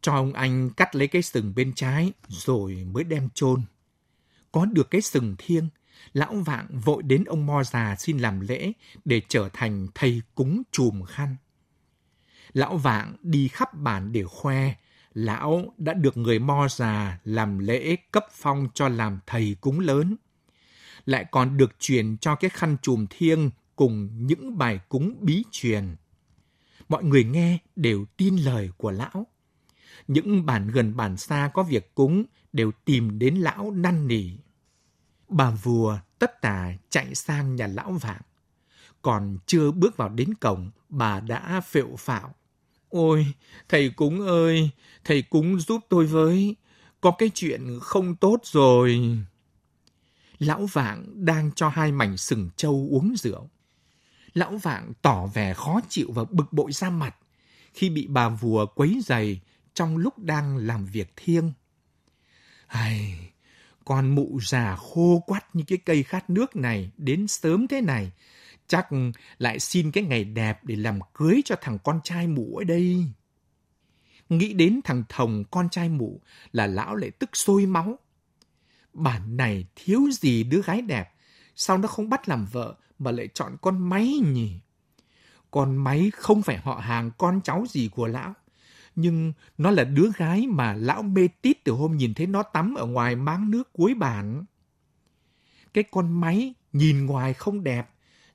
Cho 0.00 0.14
ông 0.14 0.32
anh 0.32 0.70
cắt 0.70 0.94
lấy 0.94 1.08
cái 1.08 1.22
sừng 1.22 1.52
bên 1.56 1.72
trái 1.72 2.12
rồi 2.28 2.86
mới 2.92 3.04
đem 3.04 3.28
chôn. 3.34 3.62
Có 4.52 4.64
được 4.64 4.90
cái 4.90 5.00
sừng 5.00 5.34
thiêng, 5.38 5.68
lão 6.12 6.34
vạng 6.34 6.66
vội 6.84 7.02
đến 7.02 7.24
ông 7.24 7.46
mo 7.46 7.64
già 7.64 7.96
xin 7.98 8.18
làm 8.18 8.40
lễ 8.40 8.72
để 9.04 9.22
trở 9.28 9.48
thành 9.52 9.88
thầy 9.94 10.22
cúng 10.34 10.62
chùm 10.72 11.02
khăn. 11.02 11.36
Lão 12.52 12.76
vạng 12.76 13.16
đi 13.22 13.48
khắp 13.48 13.74
bản 13.74 14.12
để 14.12 14.24
khoe, 14.24 14.74
lão 15.14 15.74
đã 15.76 15.94
được 15.94 16.16
người 16.16 16.38
mo 16.38 16.68
già 16.68 17.18
làm 17.24 17.58
lễ 17.58 17.96
cấp 18.12 18.26
phong 18.32 18.68
cho 18.74 18.88
làm 18.88 19.18
thầy 19.26 19.56
cúng 19.60 19.80
lớn. 19.80 20.16
Lại 21.06 21.26
còn 21.30 21.56
được 21.56 21.76
truyền 21.78 22.16
cho 22.16 22.34
cái 22.34 22.50
khăn 22.50 22.76
chùm 22.82 23.06
thiêng 23.10 23.50
cùng 23.76 24.26
những 24.26 24.58
bài 24.58 24.80
cúng 24.88 25.16
bí 25.20 25.44
truyền. 25.50 25.96
Mọi 26.88 27.04
người 27.04 27.24
nghe 27.24 27.58
đều 27.76 28.04
tin 28.16 28.36
lời 28.36 28.70
của 28.76 28.90
lão. 28.90 29.26
Những 30.08 30.46
bản 30.46 30.68
gần 30.68 30.96
bản 30.96 31.16
xa 31.16 31.50
có 31.54 31.62
việc 31.62 31.94
cúng 31.94 32.24
đều 32.52 32.72
tìm 32.84 33.18
đến 33.18 33.34
lão 33.34 33.70
năn 33.70 34.08
nỉ. 34.08 34.30
Bà 35.28 35.50
vua 35.50 35.98
tất 36.18 36.40
tà 36.40 36.72
chạy 36.90 37.14
sang 37.14 37.56
nhà 37.56 37.66
lão 37.66 37.92
vạng. 37.92 38.22
Còn 39.02 39.38
chưa 39.46 39.70
bước 39.70 39.96
vào 39.96 40.08
đến 40.08 40.34
cổng, 40.34 40.70
bà 40.88 41.20
đã 41.20 41.60
phệu 41.60 41.96
phạo. 41.98 42.34
Ôi, 42.88 43.26
thầy 43.68 43.90
cúng 43.90 44.26
ơi, 44.26 44.70
thầy 45.04 45.22
cúng 45.22 45.60
giúp 45.60 45.80
tôi 45.88 46.06
với. 46.06 46.56
Có 47.00 47.10
cái 47.10 47.30
chuyện 47.34 47.78
không 47.82 48.16
tốt 48.16 48.40
rồi. 48.44 49.18
Lão 50.38 50.66
vạng 50.66 51.24
đang 51.24 51.50
cho 51.52 51.68
hai 51.68 51.92
mảnh 51.92 52.16
sừng 52.16 52.50
trâu 52.56 52.88
uống 52.90 53.14
rượu. 53.16 53.50
Lão 54.34 54.56
vạng 54.56 54.92
tỏ 55.02 55.26
vẻ 55.26 55.54
khó 55.54 55.80
chịu 55.88 56.12
và 56.12 56.24
bực 56.30 56.52
bội 56.52 56.72
ra 56.72 56.90
mặt 56.90 57.16
khi 57.74 57.90
bị 57.90 58.06
bà 58.06 58.28
vùa 58.28 58.66
quấy 58.66 59.00
giày 59.04 59.40
trong 59.76 59.96
lúc 59.96 60.18
đang 60.18 60.56
làm 60.56 60.86
việc 60.86 61.12
thiêng. 61.16 61.52
Ai, 62.66 63.30
con 63.84 64.14
mụ 64.14 64.40
già 64.42 64.76
khô 64.76 65.22
quắt 65.26 65.56
như 65.56 65.64
cái 65.66 65.78
cây 65.78 66.02
khát 66.02 66.30
nước 66.30 66.56
này 66.56 66.90
đến 66.96 67.26
sớm 67.26 67.68
thế 67.68 67.80
này, 67.80 68.12
chắc 68.66 68.88
lại 69.38 69.60
xin 69.60 69.90
cái 69.90 70.04
ngày 70.04 70.24
đẹp 70.24 70.64
để 70.64 70.76
làm 70.76 70.98
cưới 71.14 71.40
cho 71.44 71.56
thằng 71.60 71.78
con 71.84 72.00
trai 72.04 72.26
mụ 72.26 72.56
ở 72.56 72.64
đây. 72.64 73.04
Nghĩ 74.28 74.52
đến 74.52 74.80
thằng 74.84 75.04
Thồng 75.08 75.44
con 75.50 75.68
trai 75.68 75.88
mụ 75.88 76.20
là 76.52 76.66
lão 76.66 76.96
lại 76.96 77.10
tức 77.10 77.30
sôi 77.32 77.66
máu. 77.66 77.98
Bản 78.92 79.36
này 79.36 79.66
thiếu 79.76 80.00
gì 80.12 80.44
đứa 80.44 80.62
gái 80.62 80.82
đẹp, 80.82 81.14
sao 81.56 81.78
nó 81.78 81.88
không 81.88 82.08
bắt 82.08 82.28
làm 82.28 82.46
vợ 82.46 82.74
mà 82.98 83.10
lại 83.10 83.28
chọn 83.34 83.56
con 83.62 83.88
máy 83.88 84.08
nhỉ? 84.08 84.60
Con 85.50 85.76
máy 85.76 86.10
không 86.14 86.42
phải 86.42 86.56
họ 86.56 86.74
hàng 86.74 87.10
con 87.18 87.40
cháu 87.44 87.64
gì 87.68 87.88
của 87.88 88.06
lão 88.06 88.34
nhưng 88.96 89.32
nó 89.58 89.70
là 89.70 89.84
đứa 89.84 90.10
gái 90.16 90.46
mà 90.46 90.74
lão 90.74 91.02
mê 91.02 91.28
tít 91.42 91.64
từ 91.64 91.72
hôm 91.72 91.96
nhìn 91.96 92.14
thấy 92.14 92.26
nó 92.26 92.42
tắm 92.42 92.74
ở 92.74 92.86
ngoài 92.86 93.16
máng 93.16 93.50
nước 93.50 93.72
cuối 93.72 93.94
bản. 93.94 94.44
Cái 95.74 95.84
con 95.90 96.20
máy 96.20 96.54
nhìn 96.72 97.06
ngoài 97.06 97.34
không 97.34 97.64
đẹp, 97.64 97.90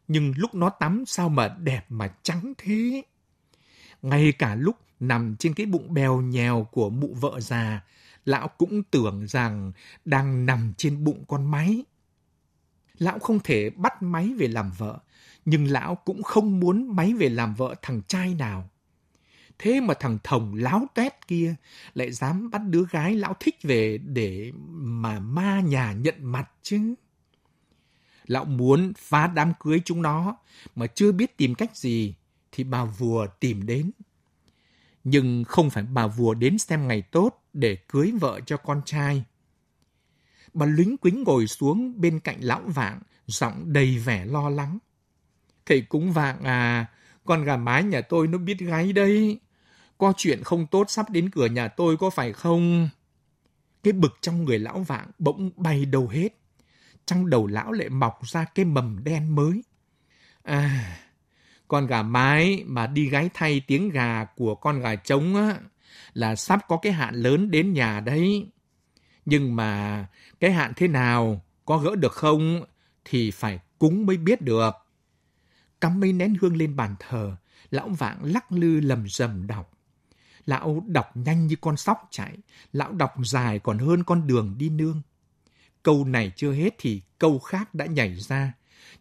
nhưng 0.07 0.33
lúc 0.37 0.55
nó 0.55 0.69
tắm 0.69 1.03
sao 1.07 1.29
mà 1.29 1.55
đẹp 1.59 1.85
mà 1.89 2.13
trắng 2.23 2.53
thế. 2.57 3.03
Ngay 4.01 4.31
cả 4.31 4.55
lúc 4.55 4.75
nằm 4.99 5.35
trên 5.39 5.53
cái 5.53 5.65
bụng 5.65 5.93
bèo 5.93 6.21
nhèo 6.21 6.67
của 6.71 6.89
mụ 6.89 7.15
vợ 7.19 7.39
già, 7.39 7.83
lão 8.25 8.47
cũng 8.47 8.83
tưởng 8.83 9.27
rằng 9.27 9.71
đang 10.05 10.45
nằm 10.45 10.73
trên 10.77 11.03
bụng 11.03 11.23
con 11.27 11.51
máy. 11.51 11.83
Lão 12.97 13.19
không 13.19 13.39
thể 13.43 13.69
bắt 13.69 14.01
máy 14.01 14.33
về 14.37 14.47
làm 14.47 14.71
vợ, 14.77 14.99
nhưng 15.45 15.67
lão 15.67 15.95
cũng 15.95 16.23
không 16.23 16.59
muốn 16.59 16.95
máy 16.95 17.13
về 17.13 17.29
làm 17.29 17.53
vợ 17.53 17.75
thằng 17.81 18.01
trai 18.07 18.33
nào. 18.33 18.69
Thế 19.63 19.81
mà 19.81 19.93
thằng 19.93 20.17
Thồng 20.23 20.55
láo 20.55 20.87
tét 20.93 21.27
kia 21.27 21.55
lại 21.93 22.11
dám 22.11 22.49
bắt 22.49 22.61
đứa 22.65 22.85
gái 22.91 23.15
lão 23.15 23.33
thích 23.39 23.55
về 23.63 23.97
để 23.97 24.51
mà 24.71 25.19
ma 25.19 25.59
nhà 25.59 25.93
nhận 25.93 26.15
mặt 26.19 26.51
chứ. 26.61 26.93
Lão 28.25 28.45
muốn 28.45 28.93
phá 28.97 29.27
đám 29.27 29.53
cưới 29.59 29.81
chúng 29.85 30.01
nó 30.01 30.37
mà 30.75 30.87
chưa 30.87 31.11
biết 31.11 31.37
tìm 31.37 31.55
cách 31.55 31.77
gì 31.77 32.15
thì 32.51 32.63
bà 32.63 32.85
vùa 32.85 33.27
tìm 33.39 33.65
đến. 33.65 33.91
Nhưng 35.03 35.43
không 35.43 35.69
phải 35.69 35.83
bà 35.83 36.07
vùa 36.07 36.33
đến 36.33 36.57
xem 36.57 36.87
ngày 36.87 37.01
tốt 37.01 37.43
để 37.53 37.75
cưới 37.75 38.11
vợ 38.19 38.39
cho 38.45 38.57
con 38.57 38.81
trai. 38.85 39.23
Bà 40.53 40.65
lính 40.65 40.97
quính 40.97 41.23
ngồi 41.23 41.47
xuống 41.47 42.01
bên 42.01 42.19
cạnh 42.19 42.37
lão 42.39 42.61
vạng, 42.65 43.01
giọng 43.27 43.73
đầy 43.73 43.97
vẻ 43.97 44.25
lo 44.25 44.49
lắng. 44.49 44.77
Thầy 45.65 45.81
cúng 45.81 46.11
vạng 46.11 46.43
à, 46.43 46.85
con 47.25 47.43
gà 47.43 47.57
mái 47.57 47.83
nhà 47.83 48.01
tôi 48.01 48.27
nó 48.27 48.37
biết 48.37 48.59
gáy 48.59 48.93
đây. 48.93 49.39
Có 50.01 50.13
chuyện 50.17 50.43
không 50.43 50.67
tốt 50.67 50.89
sắp 50.89 51.09
đến 51.09 51.29
cửa 51.29 51.45
nhà 51.45 51.67
tôi 51.67 51.97
có 51.97 52.09
phải 52.09 52.33
không? 52.33 52.89
Cái 53.83 53.93
bực 53.93 54.17
trong 54.21 54.45
người 54.45 54.59
lão 54.59 54.79
vạng 54.79 55.07
bỗng 55.19 55.51
bay 55.55 55.85
đầu 55.85 56.07
hết. 56.07 56.29
Trong 57.05 57.29
đầu 57.29 57.47
lão 57.47 57.71
lại 57.71 57.89
mọc 57.89 58.19
ra 58.23 58.45
cái 58.55 58.65
mầm 58.65 59.03
đen 59.03 59.35
mới. 59.35 59.63
À, 60.43 60.97
con 61.67 61.87
gà 61.87 62.01
mái 62.01 62.63
mà 62.67 62.87
đi 62.87 63.09
gáy 63.09 63.29
thay 63.33 63.61
tiếng 63.67 63.89
gà 63.89 64.25
của 64.25 64.55
con 64.55 64.79
gà 64.79 64.95
trống 64.95 65.35
á, 65.35 65.59
là 66.13 66.35
sắp 66.35 66.59
có 66.67 66.77
cái 66.77 66.93
hạn 66.93 67.15
lớn 67.15 67.51
đến 67.51 67.73
nhà 67.73 67.99
đấy. 67.99 68.47
Nhưng 69.25 69.55
mà 69.55 70.05
cái 70.39 70.51
hạn 70.51 70.73
thế 70.75 70.87
nào, 70.87 71.41
có 71.65 71.77
gỡ 71.77 71.95
được 71.95 72.13
không, 72.13 72.65
thì 73.05 73.31
phải 73.31 73.59
cúng 73.79 74.05
mới 74.05 74.17
biết 74.17 74.41
được. 74.41 74.71
Cắm 75.81 75.99
mấy 75.99 76.13
nén 76.13 76.35
hương 76.41 76.57
lên 76.57 76.75
bàn 76.75 76.95
thờ, 76.99 77.35
lão 77.71 77.89
vạng 77.89 78.19
lắc 78.23 78.51
lư 78.51 78.79
lầm 78.79 79.07
rầm 79.09 79.47
đọc. 79.47 79.70
Lão 80.45 80.83
đọc 80.87 81.17
nhanh 81.17 81.47
như 81.47 81.55
con 81.61 81.77
sóc 81.77 82.07
chạy, 82.11 82.37
lão 82.73 82.91
đọc 82.91 83.13
dài 83.23 83.59
còn 83.59 83.77
hơn 83.77 84.03
con 84.03 84.27
đường 84.27 84.55
đi 84.57 84.69
nương. 84.69 85.01
Câu 85.83 86.05
này 86.05 86.31
chưa 86.35 86.51
hết 86.51 86.75
thì 86.77 87.01
câu 87.19 87.39
khác 87.39 87.75
đã 87.75 87.85
nhảy 87.85 88.15
ra. 88.15 88.53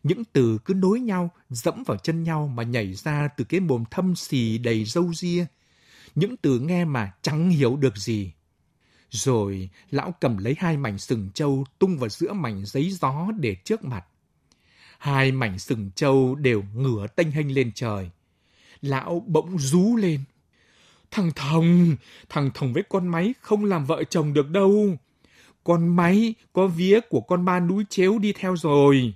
Những 0.02 0.24
từ 0.32 0.58
cứ 0.64 0.74
nối 0.74 1.00
nhau, 1.00 1.30
dẫm 1.48 1.82
vào 1.86 1.96
chân 1.96 2.22
nhau 2.22 2.48
mà 2.54 2.62
nhảy 2.62 2.94
ra 2.94 3.28
từ 3.36 3.44
cái 3.44 3.60
mồm 3.60 3.84
thâm 3.90 4.16
xì 4.16 4.58
đầy 4.58 4.84
râu 4.84 5.12
ria. 5.12 5.46
Những 6.14 6.36
từ 6.36 6.58
nghe 6.58 6.84
mà 6.84 7.12
chẳng 7.22 7.50
hiểu 7.50 7.76
được 7.76 7.96
gì. 7.96 8.32
Rồi 9.10 9.70
lão 9.90 10.14
cầm 10.20 10.38
lấy 10.38 10.56
hai 10.58 10.76
mảnh 10.76 10.98
sừng 10.98 11.30
trâu 11.34 11.64
tung 11.78 11.98
vào 11.98 12.08
giữa 12.08 12.32
mảnh 12.32 12.66
giấy 12.66 12.90
gió 12.90 13.30
để 13.40 13.56
trước 13.64 13.84
mặt. 13.84 14.04
Hai 14.98 15.32
mảnh 15.32 15.58
sừng 15.58 15.90
trâu 15.94 16.34
đều 16.34 16.62
ngửa 16.74 17.06
tênh 17.06 17.30
hênh 17.30 17.54
lên 17.54 17.72
trời. 17.74 18.10
Lão 18.80 19.24
bỗng 19.26 19.58
rú 19.58 19.96
lên. 19.96 20.20
Thằng 21.10 21.30
Thồng, 21.36 21.96
thằng 22.28 22.50
Thồng 22.54 22.72
với 22.72 22.82
con 22.88 23.08
máy 23.08 23.34
không 23.40 23.64
làm 23.64 23.84
vợ 23.84 24.04
chồng 24.04 24.32
được 24.32 24.50
đâu. 24.50 24.96
Con 25.64 25.96
máy 25.96 26.34
có 26.52 26.66
vía 26.66 27.00
của 27.00 27.20
con 27.20 27.44
ma 27.44 27.60
núi 27.60 27.84
chéo 27.90 28.18
đi 28.18 28.32
theo 28.32 28.56
rồi. 28.56 29.14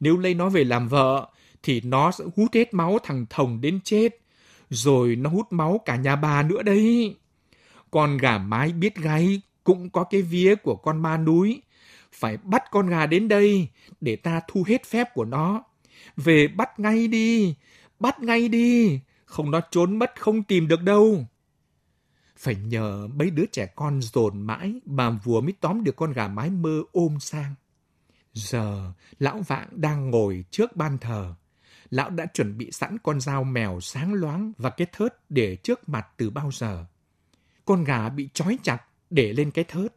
Nếu 0.00 0.18
lấy 0.18 0.34
nó 0.34 0.48
về 0.48 0.64
làm 0.64 0.88
vợ, 0.88 1.28
thì 1.62 1.80
nó 1.80 2.10
sẽ 2.10 2.24
hút 2.36 2.54
hết 2.54 2.74
máu 2.74 2.98
thằng 3.02 3.26
Thồng 3.30 3.60
đến 3.60 3.80
chết. 3.84 4.18
Rồi 4.70 5.16
nó 5.16 5.30
hút 5.30 5.52
máu 5.52 5.80
cả 5.84 5.96
nhà 5.96 6.16
bà 6.16 6.42
nữa 6.42 6.62
đấy. 6.62 7.16
Con 7.90 8.16
gà 8.16 8.38
mái 8.38 8.72
biết 8.72 8.96
gáy 8.96 9.40
cũng 9.64 9.90
có 9.90 10.04
cái 10.04 10.22
vía 10.22 10.54
của 10.54 10.76
con 10.76 11.02
ma 11.02 11.16
núi. 11.16 11.62
Phải 12.12 12.36
bắt 12.36 12.62
con 12.70 12.86
gà 12.86 13.06
đến 13.06 13.28
đây 13.28 13.68
để 14.00 14.16
ta 14.16 14.40
thu 14.48 14.64
hết 14.66 14.86
phép 14.86 15.14
của 15.14 15.24
nó. 15.24 15.64
Về 16.16 16.48
bắt 16.48 16.80
ngay 16.80 17.08
đi, 17.08 17.54
bắt 18.00 18.20
ngay 18.20 18.48
đi, 18.48 19.00
không 19.24 19.50
nó 19.50 19.60
trốn 19.70 19.98
mất 19.98 20.20
không 20.20 20.42
tìm 20.42 20.68
được 20.68 20.82
đâu. 20.82 21.26
Phải 22.42 22.54
nhờ 22.54 23.08
mấy 23.14 23.30
đứa 23.30 23.46
trẻ 23.52 23.66
con 23.66 24.02
dồn 24.02 24.42
mãi, 24.42 24.80
bà 24.84 25.10
vua 25.10 25.40
mới 25.40 25.54
tóm 25.60 25.84
được 25.84 25.96
con 25.96 26.12
gà 26.12 26.28
mái 26.28 26.50
mơ 26.50 26.82
ôm 26.92 27.20
sang. 27.20 27.54
Giờ, 28.32 28.92
lão 29.18 29.40
vạng 29.46 29.68
đang 29.72 30.10
ngồi 30.10 30.44
trước 30.50 30.76
ban 30.76 30.98
thờ. 30.98 31.34
Lão 31.90 32.10
đã 32.10 32.26
chuẩn 32.26 32.58
bị 32.58 32.70
sẵn 32.72 32.96
con 33.02 33.20
dao 33.20 33.44
mèo 33.44 33.80
sáng 33.80 34.14
loáng 34.14 34.52
và 34.58 34.70
cái 34.70 34.86
thớt 34.92 35.30
để 35.30 35.56
trước 35.56 35.88
mặt 35.88 36.06
từ 36.16 36.30
bao 36.30 36.50
giờ. 36.52 36.86
Con 37.64 37.84
gà 37.84 38.08
bị 38.08 38.28
trói 38.34 38.58
chặt 38.62 38.82
để 39.10 39.32
lên 39.32 39.50
cái 39.50 39.64
thớt. 39.64 39.94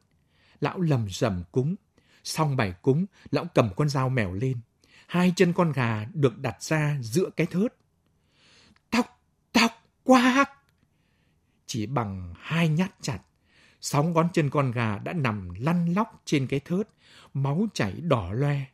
Lão 0.62 0.82
lầm 0.82 1.08
rầm 1.10 1.44
cúng. 1.52 1.75
Xong 2.24 2.56
bài 2.56 2.74
cúng, 2.82 3.06
lão 3.32 3.46
cầm 3.54 3.70
con 3.75 3.90
dao 3.90 4.10
mèo 4.10 4.34
lên. 4.34 4.60
Hai 5.08 5.34
chân 5.36 5.54
con 5.54 5.72
gà 5.72 6.06
được 6.14 6.38
đặt 6.38 6.64
ra 6.64 6.98
giữa 7.02 7.30
cái 7.36 7.48
thớt. 7.48 7.75
Tóc, 8.92 9.22
tóc, 9.54 9.72
quác! 10.04 10.64
Chỉ 11.75 11.86
bằng 11.86 12.34
hai 12.39 12.70
nhát 12.70 12.91
chặt, 13.01 13.20
sáu 13.82 14.03
ngón 14.03 14.27
chân 14.34 14.50
con 14.50 14.72
gà 14.72 14.98
đã 14.98 15.13
nằm 15.13 15.50
lăn 15.60 15.94
lóc 15.94 16.22
trên 16.25 16.48
cái 16.48 16.60
thớt, 16.60 16.89
máu 17.34 17.67
chảy 17.74 17.94
đỏ 18.01 18.32
loe. 18.34 18.65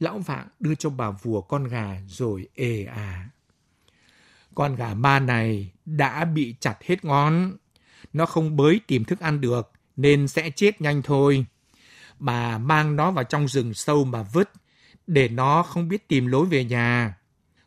Lão 0.00 0.18
vạng 0.18 0.48
đưa 0.60 0.74
cho 0.74 0.90
bà 0.90 1.10
vùa 1.10 1.40
con 1.40 1.64
gà 1.64 2.00
rồi 2.06 2.48
ê 2.54 2.84
à. 2.84 3.28
Con 4.54 4.76
gà 4.76 4.94
ma 4.94 5.20
này 5.20 5.72
đã 5.84 6.24
bị 6.24 6.54
chặt 6.60 6.76
hết 6.84 7.04
ngón. 7.04 7.56
Nó 8.12 8.26
không 8.26 8.56
bới 8.56 8.80
tìm 8.86 9.04
thức 9.04 9.20
ăn 9.20 9.40
được, 9.40 9.72
nên 9.96 10.28
sẽ 10.28 10.50
chết 10.50 10.80
nhanh 10.80 11.02
thôi. 11.02 11.46
Bà 12.18 12.58
mang 12.58 12.96
nó 12.96 13.10
vào 13.10 13.24
trong 13.24 13.48
rừng 13.48 13.74
sâu 13.74 14.04
mà 14.04 14.22
vứt, 14.22 14.50
để 15.06 15.28
nó 15.28 15.62
không 15.62 15.88
biết 15.88 16.08
tìm 16.08 16.26
lối 16.26 16.46
về 16.46 16.64
nhà. 16.64 17.14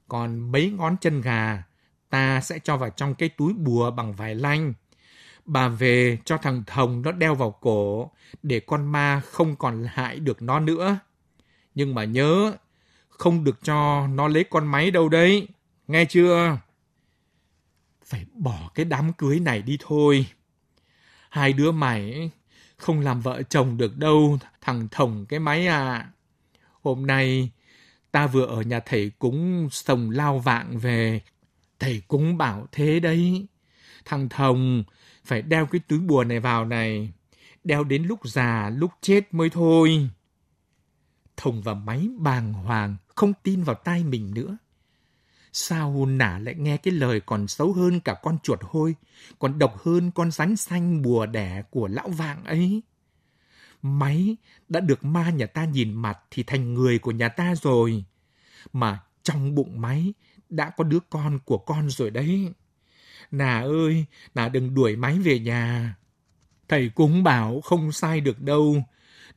Còn 0.08 0.52
mấy 0.52 0.72
ngón 0.72 0.96
chân 1.02 1.22
gà, 1.22 1.64
ta 2.12 2.42
sẽ 2.42 2.60
cho 2.60 2.78
vào 2.78 2.90
trong 2.90 3.16
cái 3.16 3.30
túi 3.30 3.54
bùa 3.54 3.92
bằng 3.92 4.14
vải 4.14 4.36
lanh. 4.36 4.74
Bà 5.46 5.68
về 5.68 6.18
cho 6.26 6.38
thằng 6.38 6.64
Thồng 6.68 7.02
nó 7.02 7.12
đeo 7.12 7.36
vào 7.36 7.52
cổ, 7.52 8.12
để 8.44 8.60
con 8.60 8.92
ma 8.92 9.22
không 9.26 9.56
còn 9.56 9.86
hại 9.90 10.20
được 10.20 10.42
nó 10.42 10.60
nữa. 10.60 11.00
Nhưng 11.76 11.96
mà 11.96 12.04
nhớ, 12.04 12.54
không 13.10 13.44
được 13.44 13.60
cho 13.64 14.08
nó 14.08 14.28
lấy 14.28 14.44
con 14.44 14.68
máy 14.68 14.92
đâu 14.92 15.10
đấy, 15.10 15.48
nghe 15.88 16.06
chưa? 16.06 16.58
Phải 18.06 18.26
bỏ 18.34 18.72
cái 18.76 18.86
đám 18.86 19.14
cưới 19.14 19.40
này 19.40 19.62
đi 19.62 19.78
thôi. 19.80 20.26
Hai 21.30 21.54
đứa 21.54 21.72
mày 21.72 22.32
không 22.78 23.00
làm 23.00 23.22
vợ 23.22 23.44
chồng 23.44 23.78
được 23.78 23.98
đâu, 23.98 24.38
thằng 24.62 24.88
Thồng 24.92 25.26
cái 25.26 25.40
máy 25.40 25.68
à. 25.68 26.10
Hôm 26.82 27.08
nay, 27.08 27.52
ta 28.12 28.28
vừa 28.28 28.46
ở 28.46 28.62
nhà 28.62 28.80
thầy 28.80 29.12
cúng 29.20 29.68
sồng 29.72 30.10
lao 30.10 30.40
vạng 30.40 30.78
về. 30.78 31.22
Thầy 31.82 32.02
cũng 32.08 32.38
bảo 32.38 32.68
thế 32.72 33.00
đấy. 33.00 33.48
Thằng 34.06 34.30
Thồng 34.30 34.84
phải 35.26 35.42
đeo 35.42 35.66
cái 35.66 35.82
túi 35.88 36.00
bùa 36.00 36.24
này 36.24 36.40
vào 36.40 36.66
này. 36.66 37.12
Đeo 37.64 37.84
đến 37.84 38.04
lúc 38.04 38.20
già, 38.24 38.70
lúc 38.70 38.92
chết 39.02 39.34
mới 39.34 39.50
thôi. 39.50 40.10
Thồng 41.38 41.62
và 41.62 41.74
máy 41.74 42.10
bàng 42.18 42.54
hoàng, 42.54 42.96
không 43.16 43.34
tin 43.44 43.64
vào 43.64 43.76
tai 43.76 44.04
mình 44.04 44.34
nữa. 44.34 44.58
Sao 45.54 46.06
nả 46.06 46.40
lại 46.40 46.56
nghe 46.56 46.78
cái 46.78 46.94
lời 46.94 47.20
còn 47.20 47.48
xấu 47.48 47.74
hơn 47.74 48.00
cả 48.00 48.16
con 48.24 48.38
chuột 48.44 48.60
hôi, 48.62 48.96
còn 49.40 49.60
độc 49.60 49.78
hơn 49.84 50.12
con 50.12 50.32
rắn 50.32 50.56
xanh 50.56 51.02
bùa 51.02 51.26
đẻ 51.26 51.64
của 51.70 51.88
lão 51.88 52.10
vạng 52.10 52.44
ấy? 52.44 52.82
Máy 53.82 54.38
đã 54.70 54.80
được 54.80 55.04
ma 55.04 55.30
nhà 55.30 55.46
ta 55.46 55.66
nhìn 55.66 55.94
mặt 55.94 56.20
thì 56.32 56.44
thành 56.44 56.74
người 56.74 57.00
của 57.00 57.12
nhà 57.12 57.30
ta 57.30 57.54
rồi. 57.62 58.04
Mà 58.74 59.00
trong 59.24 59.56
bụng 59.56 59.82
máy 59.82 60.14
đã 60.52 60.70
có 60.70 60.84
đứa 60.84 61.00
con 61.10 61.40
của 61.46 61.58
con 61.58 61.90
rồi 61.90 62.12
đấy. 62.12 62.54
Nà 63.32 63.60
ơi, 63.60 64.06
nà 64.36 64.50
đừng 64.50 64.74
đuổi 64.74 64.96
máy 64.96 65.20
về 65.20 65.40
nhà. 65.40 65.96
Thầy 66.70 66.90
cúng 66.90 67.24
bảo 67.24 67.62
không 67.62 67.92
sai 67.92 68.22
được 68.22 68.42
đâu. 68.42 68.84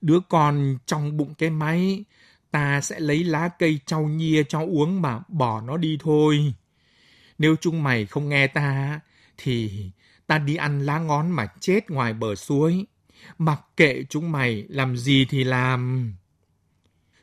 Đứa 0.01 0.21
con 0.29 0.79
trong 0.87 1.17
bụng 1.17 1.35
cái 1.35 1.51
máy, 1.51 2.05
ta 2.51 2.81
sẽ 2.81 3.01
lấy 3.01 3.25
lá 3.25 3.49
cây 3.59 3.81
trau 3.87 4.03
nhia 4.03 4.43
cho 4.49 4.61
uống 4.61 5.03
mà 5.03 5.21
bỏ 5.29 5.61
nó 5.61 5.77
đi 5.77 5.99
thôi. 6.01 6.55
Nếu 7.39 7.57
chúng 7.61 7.83
mày 7.83 8.07
không 8.07 8.29
nghe 8.29 8.47
ta, 8.47 9.01
thì 9.37 9.85
ta 10.27 10.39
đi 10.39 10.57
ăn 10.57 10.87
lá 10.87 10.99
ngón 10.99 11.31
mà 11.31 11.47
chết 11.61 11.91
ngoài 11.91 12.13
bờ 12.13 12.35
suối. 12.35 12.87
Mặc 13.39 13.61
kệ 13.77 14.05
chúng 14.11 14.33
mày 14.33 14.65
làm 14.69 14.97
gì 14.97 15.27
thì 15.31 15.45
làm. 15.45 16.13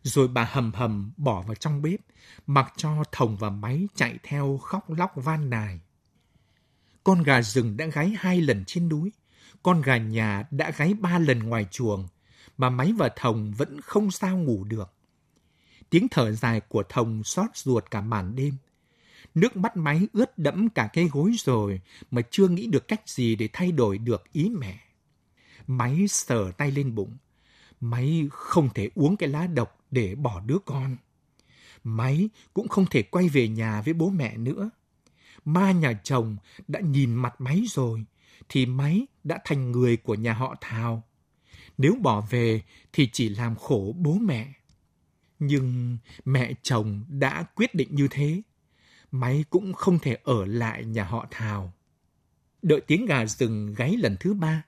Rồi 0.03 0.27
bà 0.27 0.43
hầm 0.51 0.71
hầm 0.73 1.11
bỏ 1.17 1.41
vào 1.41 1.55
trong 1.55 1.81
bếp, 1.81 1.99
mặc 2.47 2.73
cho 2.77 3.03
thồng 3.11 3.37
và 3.37 3.49
máy 3.49 3.87
chạy 3.95 4.19
theo 4.23 4.57
khóc 4.57 4.89
lóc 4.89 5.11
van 5.15 5.49
nài. 5.49 5.79
Con 7.03 7.23
gà 7.23 7.41
rừng 7.41 7.77
đã 7.77 7.85
gáy 7.85 8.13
hai 8.17 8.41
lần 8.41 8.63
trên 8.65 8.89
núi, 8.89 9.11
con 9.63 9.81
gà 9.81 9.97
nhà 9.97 10.43
đã 10.51 10.71
gáy 10.77 10.93
ba 10.93 11.19
lần 11.19 11.39
ngoài 11.39 11.65
chuồng, 11.71 12.07
mà 12.57 12.69
máy 12.69 12.93
và 12.97 13.09
thồng 13.15 13.51
vẫn 13.51 13.81
không 13.81 14.11
sao 14.11 14.37
ngủ 14.37 14.63
được. 14.63 14.93
Tiếng 15.89 16.07
thở 16.11 16.31
dài 16.31 16.61
của 16.61 16.83
thồng 16.89 17.23
xót 17.23 17.49
ruột 17.53 17.91
cả 17.91 18.01
màn 18.01 18.35
đêm. 18.35 18.53
Nước 19.35 19.57
mắt 19.57 19.77
máy 19.77 20.07
ướt 20.13 20.37
đẫm 20.37 20.69
cả 20.69 20.89
cái 20.93 21.09
gối 21.11 21.31
rồi 21.37 21.81
mà 22.11 22.21
chưa 22.31 22.47
nghĩ 22.47 22.67
được 22.67 22.87
cách 22.87 23.09
gì 23.09 23.35
để 23.35 23.49
thay 23.53 23.71
đổi 23.71 23.97
được 23.97 24.31
ý 24.31 24.49
mẹ. 24.49 24.79
Máy 25.67 26.07
sờ 26.07 26.51
tay 26.51 26.71
lên 26.71 26.95
bụng. 26.95 27.17
Máy 27.81 28.27
không 28.31 28.69
thể 28.73 28.89
uống 28.95 29.17
cái 29.17 29.29
lá 29.29 29.47
độc 29.47 29.79
để 29.91 30.15
bỏ 30.15 30.41
đứa 30.45 30.57
con. 30.65 30.97
Máy 31.83 32.29
cũng 32.53 32.67
không 32.67 32.85
thể 32.85 33.03
quay 33.03 33.29
về 33.29 33.47
nhà 33.47 33.81
với 33.81 33.93
bố 33.93 34.09
mẹ 34.09 34.37
nữa. 34.37 34.69
Ma 35.45 35.71
nhà 35.71 35.93
chồng 36.03 36.37
đã 36.67 36.79
nhìn 36.79 37.13
mặt 37.13 37.41
máy 37.41 37.63
rồi, 37.67 38.05
thì 38.49 38.65
máy 38.65 39.07
đã 39.23 39.39
thành 39.45 39.71
người 39.71 39.97
của 39.97 40.15
nhà 40.15 40.33
họ 40.33 40.55
Thào. 40.61 41.03
Nếu 41.77 41.95
bỏ 42.01 42.21
về 42.29 42.61
thì 42.93 43.09
chỉ 43.13 43.29
làm 43.29 43.55
khổ 43.55 43.95
bố 43.97 44.13
mẹ. 44.13 44.53
Nhưng 45.39 45.97
mẹ 46.25 46.53
chồng 46.61 47.05
đã 47.09 47.43
quyết 47.55 47.75
định 47.75 47.95
như 47.95 48.07
thế. 48.11 48.41
Máy 49.11 49.43
cũng 49.49 49.73
không 49.73 49.99
thể 49.99 50.17
ở 50.23 50.45
lại 50.45 50.85
nhà 50.85 51.03
họ 51.03 51.27
Thào. 51.31 51.73
Đợi 52.61 52.81
tiếng 52.81 53.05
gà 53.05 53.25
rừng 53.25 53.73
gáy 53.73 53.97
lần 53.97 54.15
thứ 54.19 54.33
ba, 54.33 54.63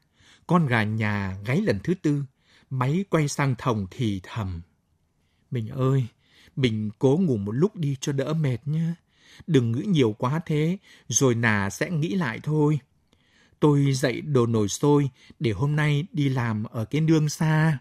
con 0.48 0.68
gà 0.68 0.84
nhà 0.84 1.38
gáy 1.46 1.62
lần 1.62 1.80
thứ 1.84 1.94
tư, 1.94 2.24
máy 2.70 3.06
quay 3.10 3.28
sang 3.28 3.56
thồng 3.58 3.88
thì 3.92 4.20
thầm. 4.24 4.62
Mình 5.52 5.70
ơi, 5.70 6.08
bình 6.56 6.90
cố 7.00 7.20
ngủ 7.22 7.38
một 7.38 7.52
lúc 7.52 7.76
đi 7.76 7.96
cho 8.02 8.12
đỡ 8.12 8.34
mệt 8.34 8.58
nhé. 8.66 8.94
Đừng 9.48 9.72
nghĩ 9.72 9.82
nhiều 9.86 10.16
quá 10.18 10.42
thế, 10.46 10.78
rồi 11.08 11.36
nà 11.36 11.70
sẽ 11.70 11.90
nghĩ 11.90 12.16
lại 12.16 12.40
thôi. 12.44 12.80
Tôi 13.60 13.94
dậy 13.94 14.22
đồ 14.22 14.46
nồi 14.46 14.68
sôi 14.68 15.10
để 15.40 15.52
hôm 15.52 15.76
nay 15.76 16.06
đi 16.12 16.30
làm 16.30 16.64
ở 16.64 16.86
cái 16.86 17.02
nương 17.02 17.30
xa. 17.30 17.80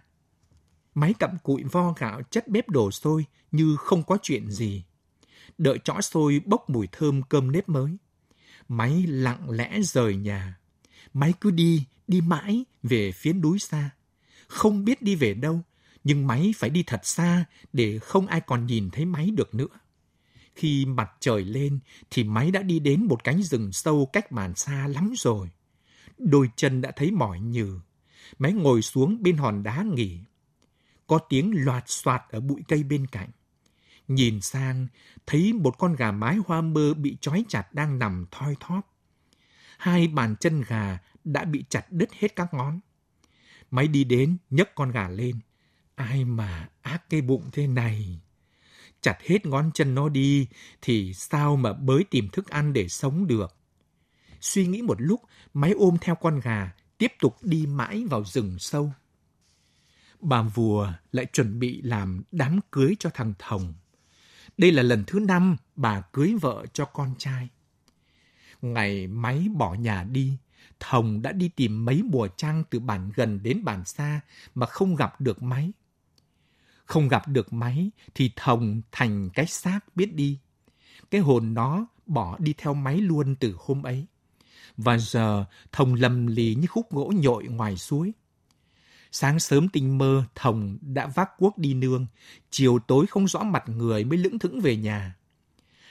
Máy 0.95 1.15
cặm 1.19 1.39
cụi 1.43 1.63
vo 1.63 1.95
gạo 1.99 2.23
chất 2.31 2.49
bếp 2.49 2.69
đổ 2.69 2.91
sôi 2.91 3.25
như 3.53 3.77
không 3.77 4.03
có 4.03 4.19
chuyện 4.23 4.51
gì. 4.51 4.85
Đợi 5.59 5.79
chõ 5.85 6.01
sôi 6.01 6.41
bốc 6.45 6.71
mùi 6.71 6.89
thơm 6.93 7.23
cơm 7.23 7.53
nếp 7.53 7.69
mới. 7.69 7.97
Máy 8.69 9.05
lặng 9.09 9.51
lẽ 9.51 9.81
rời 9.83 10.17
nhà. 10.17 10.59
Máy 11.15 11.35
cứ 11.41 11.51
đi, 11.51 11.85
đi 12.09 12.21
mãi 12.21 12.65
về 12.83 13.13
phía 13.13 13.33
núi 13.33 13.59
xa. 13.59 13.91
Không 14.47 14.85
biết 14.85 15.03
đi 15.03 15.15
về 15.15 15.35
đâu, 15.35 15.61
nhưng 16.05 16.27
máy 16.27 16.55
phải 16.57 16.71
đi 16.71 16.83
thật 16.87 17.07
xa 17.07 17.45
để 17.73 17.99
không 17.99 18.27
ai 18.27 18.41
còn 18.41 18.67
nhìn 18.67 18.91
thấy 18.91 19.05
máy 19.05 19.31
được 19.31 19.55
nữa. 19.55 19.69
Khi 20.55 20.87
mặt 20.87 21.11
trời 21.21 21.45
lên 21.45 21.79
thì 22.11 22.25
máy 22.25 22.51
đã 22.51 22.63
đi 22.63 22.79
đến 22.79 23.05
một 23.05 23.25
cánh 23.25 23.43
rừng 23.43 23.73
sâu 23.73 24.09
cách 24.13 24.33
màn 24.33 24.55
xa 24.55 24.89
lắm 24.89 25.13
rồi. 25.17 25.51
Đôi 26.19 26.51
chân 26.57 26.81
đã 26.81 26.91
thấy 26.97 27.11
mỏi 27.11 27.41
nhừ. 27.41 27.81
Máy 28.39 28.53
ngồi 28.53 28.83
xuống 28.83 29.23
bên 29.23 29.37
hòn 29.37 29.63
đá 29.63 29.83
nghỉ. 29.83 30.19
Có 31.07 31.19
tiếng 31.19 31.65
loạt 31.65 31.85
soạt 31.87 32.23
ở 32.31 32.41
bụi 32.41 32.63
cây 32.69 32.83
bên 32.83 33.07
cạnh. 33.07 33.31
Nhìn 34.09 34.41
sang, 34.41 34.87
thấy 35.27 35.53
một 35.53 35.79
con 35.79 35.97
gà 35.97 36.13
mái 36.13 36.37
hoa 36.47 36.61
mơ 36.61 36.95
bị 36.95 37.17
trói 37.21 37.45
chặt 37.49 37.75
đang 37.75 37.99
nằm 37.99 38.27
thoi 38.31 38.57
thóp. 38.61 38.81
Hai 39.79 40.09
bàn 40.09 40.37
chân 40.41 40.63
gà 40.69 40.99
đã 41.25 41.45
bị 41.45 41.65
chặt 41.69 41.87
đứt 41.91 42.13
hết 42.13 42.37
các 42.37 42.55
ngón. 42.55 42.81
Máy 43.71 43.89
đi 43.89 44.05
đến, 44.05 44.37
nhấc 44.51 44.75
con 44.75 44.91
gà 44.91 45.09
lên. 45.09 45.41
Ai 46.09 46.25
mà 46.25 46.69
ác 46.83 47.11
cái 47.11 47.23
bụng 47.23 47.51
thế 47.53 47.67
này? 47.67 48.21
Chặt 49.01 49.19
hết 49.23 49.47
ngón 49.47 49.71
chân 49.75 49.95
nó 49.95 50.09
đi, 50.09 50.47
thì 50.81 51.15
sao 51.15 51.57
mà 51.57 51.73
bới 51.73 52.05
tìm 52.11 52.29
thức 52.29 52.49
ăn 52.51 52.73
để 52.73 52.89
sống 52.89 53.27
được? 53.27 53.57
Suy 54.41 54.67
nghĩ 54.67 54.83
một 54.83 55.01
lúc, 55.01 55.21
máy 55.55 55.73
ôm 55.73 55.97
theo 56.01 56.15
con 56.15 56.41
gà, 56.41 56.73
tiếp 56.99 57.13
tục 57.21 57.37
đi 57.43 57.67
mãi 57.67 58.05
vào 58.11 58.25
rừng 58.25 58.59
sâu. 58.59 58.93
Bà 60.21 60.43
vùa 60.43 60.93
lại 61.13 61.27
chuẩn 61.33 61.59
bị 61.59 61.83
làm 61.83 62.23
đám 62.33 62.61
cưới 62.71 62.95
cho 62.99 63.11
thằng 63.15 63.35
Thồng. 63.39 63.75
Đây 64.59 64.73
là 64.73 64.83
lần 64.83 65.05
thứ 65.07 65.21
năm 65.21 65.57
bà 65.77 66.01
cưới 66.01 66.35
vợ 66.41 66.67
cho 66.73 66.85
con 66.85 67.15
trai. 67.19 67.49
Ngày 68.63 69.07
máy 69.07 69.47
bỏ 69.57 69.75
nhà 69.75 70.05
đi, 70.05 70.39
Thồng 70.81 71.23
đã 71.23 71.33
đi 71.33 71.49
tìm 71.49 71.85
mấy 71.85 72.03
mùa 72.03 72.29
trăng 72.37 72.65
từ 72.71 72.79
bản 72.79 73.11
gần 73.15 73.43
đến 73.43 73.65
bản 73.65 73.85
xa 73.85 74.21
mà 74.55 74.67
không 74.67 74.97
gặp 74.97 75.21
được 75.21 75.43
máy. 75.43 75.73
Không 76.93 77.09
gặp 77.09 77.29
được 77.29 77.53
máy 77.53 77.91
thì 78.15 78.31
Thồng 78.37 78.83
thành 78.93 79.31
cái 79.31 79.47
xác 79.47 79.81
biết 79.97 80.15
đi. 80.15 80.39
Cái 81.11 81.21
hồn 81.21 81.55
nó 81.55 81.87
bỏ 82.07 82.37
đi 82.39 82.55
theo 82.59 82.75
máy 82.75 82.97
luôn 82.97 83.35
từ 83.35 83.57
hôm 83.59 83.83
ấy. 83.83 84.07
Và 84.77 84.99
giờ 84.99 85.45
Thồng 85.73 85.95
lầm 85.95 86.27
lì 86.27 86.55
như 86.55 86.67
khúc 86.67 86.91
gỗ 86.91 87.13
nhội 87.17 87.45
ngoài 87.45 87.77
suối. 87.77 88.13
Sáng 89.13 89.41
sớm 89.41 89.69
tinh 89.69 89.99
mơ, 89.99 90.25
Thồng 90.35 90.79
đã 90.81 91.07
vác 91.07 91.31
cuốc 91.39 91.59
đi 91.59 91.75
nương, 91.75 92.07
chiều 92.51 92.79
tối 92.79 93.07
không 93.07 93.29
rõ 93.29 93.43
mặt 93.43 93.65
người 93.69 94.05
mới 94.05 94.19
lững 94.19 94.39
thững 94.39 94.61
về 94.61 94.77
nhà. 94.77 95.17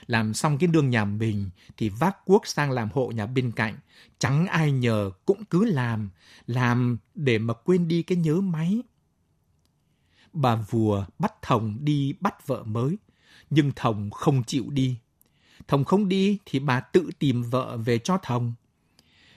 Làm 0.06 0.34
xong 0.34 0.58
cái 0.58 0.66
đường 0.66 0.90
nhà 0.90 1.04
mình 1.04 1.50
thì 1.76 1.88
vác 1.88 2.24
cuốc 2.24 2.46
sang 2.46 2.70
làm 2.70 2.88
hộ 2.94 3.10
nhà 3.10 3.26
bên 3.26 3.52
cạnh, 3.52 3.76
chẳng 4.18 4.46
ai 4.46 4.72
nhờ 4.72 5.10
cũng 5.26 5.44
cứ 5.44 5.64
làm, 5.64 6.10
làm 6.46 6.98
để 7.14 7.38
mà 7.38 7.54
quên 7.54 7.88
đi 7.88 8.02
cái 8.02 8.18
nhớ 8.18 8.40
máy. 8.40 8.82
Bà 10.32 10.56
vùa 10.56 11.04
bắt 11.18 11.32
Thồng 11.42 11.76
đi 11.80 12.14
bắt 12.20 12.46
vợ 12.46 12.62
mới, 12.62 12.98
nhưng 13.50 13.72
Thồng 13.76 14.10
không 14.10 14.42
chịu 14.44 14.64
đi. 14.68 14.96
Thồng 15.68 15.84
không 15.84 16.08
đi 16.08 16.38
thì 16.46 16.58
bà 16.58 16.80
tự 16.80 17.10
tìm 17.18 17.42
vợ 17.42 17.76
về 17.76 17.98
cho 17.98 18.18
Thồng 18.22 18.54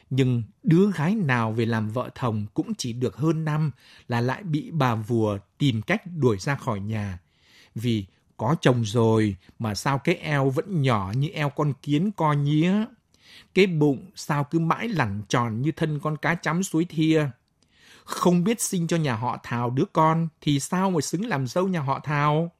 nhưng 0.09 0.43
đứa 0.63 0.91
gái 0.91 1.15
nào 1.15 1.51
về 1.51 1.65
làm 1.65 1.89
vợ 1.89 2.09
thồng 2.15 2.45
cũng 2.53 2.75
chỉ 2.75 2.93
được 2.93 3.17
hơn 3.17 3.45
năm 3.45 3.71
là 4.07 4.21
lại 4.21 4.43
bị 4.43 4.71
bà 4.71 4.95
vùa 4.95 5.37
tìm 5.57 5.81
cách 5.81 6.01
đuổi 6.15 6.37
ra 6.37 6.55
khỏi 6.55 6.79
nhà. 6.79 7.19
Vì 7.75 8.05
có 8.37 8.55
chồng 8.61 8.85
rồi 8.85 9.35
mà 9.59 9.75
sao 9.75 9.97
cái 9.99 10.15
eo 10.15 10.49
vẫn 10.49 10.81
nhỏ 10.81 11.13
như 11.17 11.29
eo 11.29 11.49
con 11.49 11.73
kiến 11.81 12.11
co 12.11 12.33
nhía. 12.33 12.73
Cái 13.53 13.67
bụng 13.67 14.11
sao 14.15 14.43
cứ 14.43 14.59
mãi 14.59 14.87
lẳng 14.87 15.21
tròn 15.29 15.61
như 15.61 15.71
thân 15.71 15.99
con 15.99 16.17
cá 16.17 16.35
chấm 16.35 16.63
suối 16.63 16.85
thia. 16.85 17.29
Không 18.05 18.43
biết 18.43 18.61
sinh 18.61 18.87
cho 18.87 18.97
nhà 18.97 19.15
họ 19.15 19.39
Thảo 19.43 19.69
đứa 19.69 19.85
con 19.93 20.27
thì 20.41 20.59
sao 20.59 20.91
mà 20.91 21.01
xứng 21.01 21.25
làm 21.25 21.47
dâu 21.47 21.67
nhà 21.67 21.79
họ 21.79 21.99
Thảo. 22.03 22.51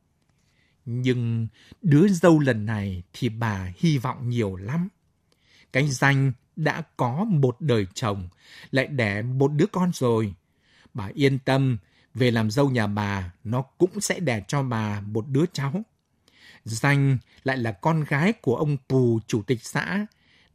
Nhưng 0.86 1.48
đứa 1.82 2.08
dâu 2.08 2.40
lần 2.40 2.66
này 2.66 3.04
thì 3.14 3.30
bà 3.30 3.72
hy 3.78 3.98
vọng 3.98 4.30
nhiều 4.30 4.56
lắm. 4.56 4.90
Cái 5.74 5.90
danh 5.90 6.32
đã 6.56 6.84
có 6.98 7.24
một 7.24 7.62
đời 7.62 7.88
chồng, 7.94 8.30
lại 8.72 8.88
đẻ 8.88 9.22
một 9.22 9.48
đứa 9.48 9.66
con 9.72 9.92
rồi. 9.94 10.34
Bà 10.94 11.10
yên 11.14 11.40
tâm, 11.40 11.78
về 12.14 12.32
làm 12.32 12.52
dâu 12.52 12.70
nhà 12.70 12.88
bà, 12.88 13.34
nó 13.44 13.62
cũng 13.62 14.02
sẽ 14.02 14.20
đẻ 14.20 14.44
cho 14.48 14.64
bà 14.64 15.02
một 15.02 15.28
đứa 15.28 15.46
cháu. 15.54 15.84
Danh 16.64 17.18
lại 17.44 17.58
là 17.58 17.72
con 17.72 18.04
gái 18.04 18.34
của 18.34 18.56
ông 18.56 18.78
Pù, 18.90 19.20
chủ 19.28 19.42
tịch 19.42 19.64
xã, 19.64 20.06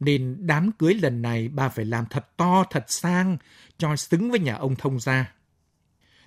nên 0.01 0.37
đám 0.39 0.71
cưới 0.71 0.93
lần 0.93 1.21
này 1.21 1.47
bà 1.47 1.69
phải 1.69 1.85
làm 1.85 2.05
thật 2.09 2.37
to, 2.37 2.63
thật 2.69 2.85
sang, 2.87 3.37
cho 3.77 3.95
xứng 3.95 4.31
với 4.31 4.39
nhà 4.39 4.55
ông 4.55 4.75
thông 4.75 4.99
gia. 4.99 5.33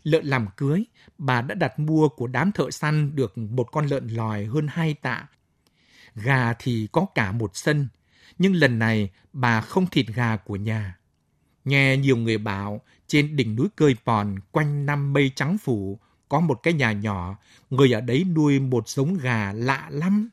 Lợn 0.02 0.26
làm 0.26 0.46
cưới, 0.56 0.84
bà 1.18 1.42
đã 1.42 1.54
đặt 1.54 1.78
mua 1.78 2.08
của 2.08 2.26
đám 2.26 2.52
thợ 2.52 2.70
săn 2.70 3.16
được 3.16 3.38
một 3.38 3.64
con 3.72 3.86
lợn 3.86 4.08
lòi 4.08 4.44
hơn 4.44 4.66
hai 4.70 4.94
tạ. 4.94 5.26
Gà 6.14 6.52
thì 6.52 6.88
có 6.92 7.06
cả 7.14 7.32
một 7.32 7.50
sân, 7.54 7.88
nhưng 8.38 8.54
lần 8.54 8.78
này 8.78 9.10
bà 9.32 9.60
không 9.60 9.86
thịt 9.86 10.06
gà 10.06 10.36
của 10.36 10.56
nhà. 10.56 10.98
Nghe 11.64 11.96
nhiều 11.96 12.16
người 12.16 12.38
bảo, 12.38 12.80
trên 13.06 13.36
đỉnh 13.36 13.56
núi 13.56 13.68
Cơi 13.76 13.96
Pòn, 14.04 14.36
quanh 14.50 14.86
năm 14.86 15.12
mây 15.12 15.32
trắng 15.34 15.58
phủ, 15.58 15.98
có 16.28 16.40
một 16.40 16.60
cái 16.62 16.74
nhà 16.74 16.92
nhỏ, 16.92 17.38
người 17.70 17.92
ở 17.92 18.00
đấy 18.00 18.24
nuôi 18.24 18.60
một 18.60 18.88
giống 18.88 19.14
gà 19.18 19.52
lạ 19.52 19.88
lắm. 19.90 20.28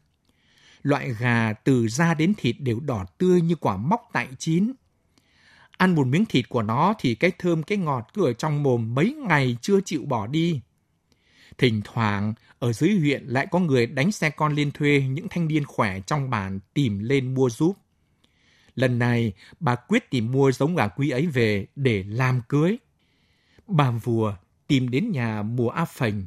Loại 0.83 1.13
gà 1.19 1.53
từ 1.53 1.87
da 1.87 2.13
đến 2.13 2.33
thịt 2.37 2.55
đều 2.59 2.79
đỏ 2.79 3.05
tươi 3.17 3.41
như 3.41 3.55
quả 3.55 3.77
móc 3.77 4.09
tại 4.13 4.27
chín. 4.37 4.71
Ăn 5.77 5.95
một 5.95 6.07
miếng 6.07 6.25
thịt 6.25 6.49
của 6.49 6.61
nó 6.61 6.93
thì 6.99 7.15
cái 7.15 7.31
thơm 7.39 7.63
cái 7.63 7.77
ngọt 7.77 8.07
cứ 8.13 8.25
ở 8.25 8.33
trong 8.33 8.63
mồm 8.63 8.95
mấy 8.95 9.13
ngày 9.13 9.57
chưa 9.61 9.79
chịu 9.85 10.05
bỏ 10.05 10.27
đi. 10.27 10.61
Thỉnh 11.57 11.81
thoảng, 11.83 12.33
ở 12.59 12.73
dưới 12.73 12.99
huyện 12.99 13.23
lại 13.25 13.47
có 13.51 13.59
người 13.59 13.85
đánh 13.85 14.11
xe 14.11 14.29
con 14.29 14.53
lên 14.55 14.71
thuê 14.71 15.03
những 15.09 15.27
thanh 15.29 15.47
niên 15.47 15.65
khỏe 15.65 15.99
trong 15.99 16.29
bản 16.29 16.59
tìm 16.73 16.99
lên 16.99 17.33
mua 17.33 17.49
giúp. 17.49 17.77
Lần 18.75 18.99
này, 18.99 19.33
bà 19.59 19.75
quyết 19.75 20.09
tìm 20.09 20.31
mua 20.31 20.51
giống 20.51 20.75
gà 20.75 20.87
quý 20.87 21.09
ấy 21.09 21.27
về 21.27 21.65
để 21.75 22.03
làm 22.07 22.41
cưới. 22.49 22.77
Bà 23.67 23.91
vùa 23.91 24.35
tìm 24.67 24.89
đến 24.89 25.11
nhà 25.11 25.41
mùa 25.41 25.69
áp 25.69 25.85
phành. 25.85 26.25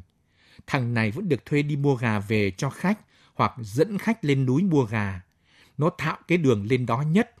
Thằng 0.67 0.93
này 0.93 1.11
vẫn 1.11 1.29
được 1.29 1.45
thuê 1.45 1.61
đi 1.61 1.75
mua 1.75 1.95
gà 1.95 2.19
về 2.19 2.51
cho 2.51 2.69
khách 2.69 2.99
hoặc 3.35 3.53
dẫn 3.61 3.97
khách 3.97 4.25
lên 4.25 4.45
núi 4.45 4.63
mua 4.63 4.85
gà. 4.85 5.21
Nó 5.77 5.89
thạo 5.97 6.17
cái 6.27 6.37
đường 6.37 6.65
lên 6.65 6.85
đó 6.85 7.01
nhất. 7.01 7.31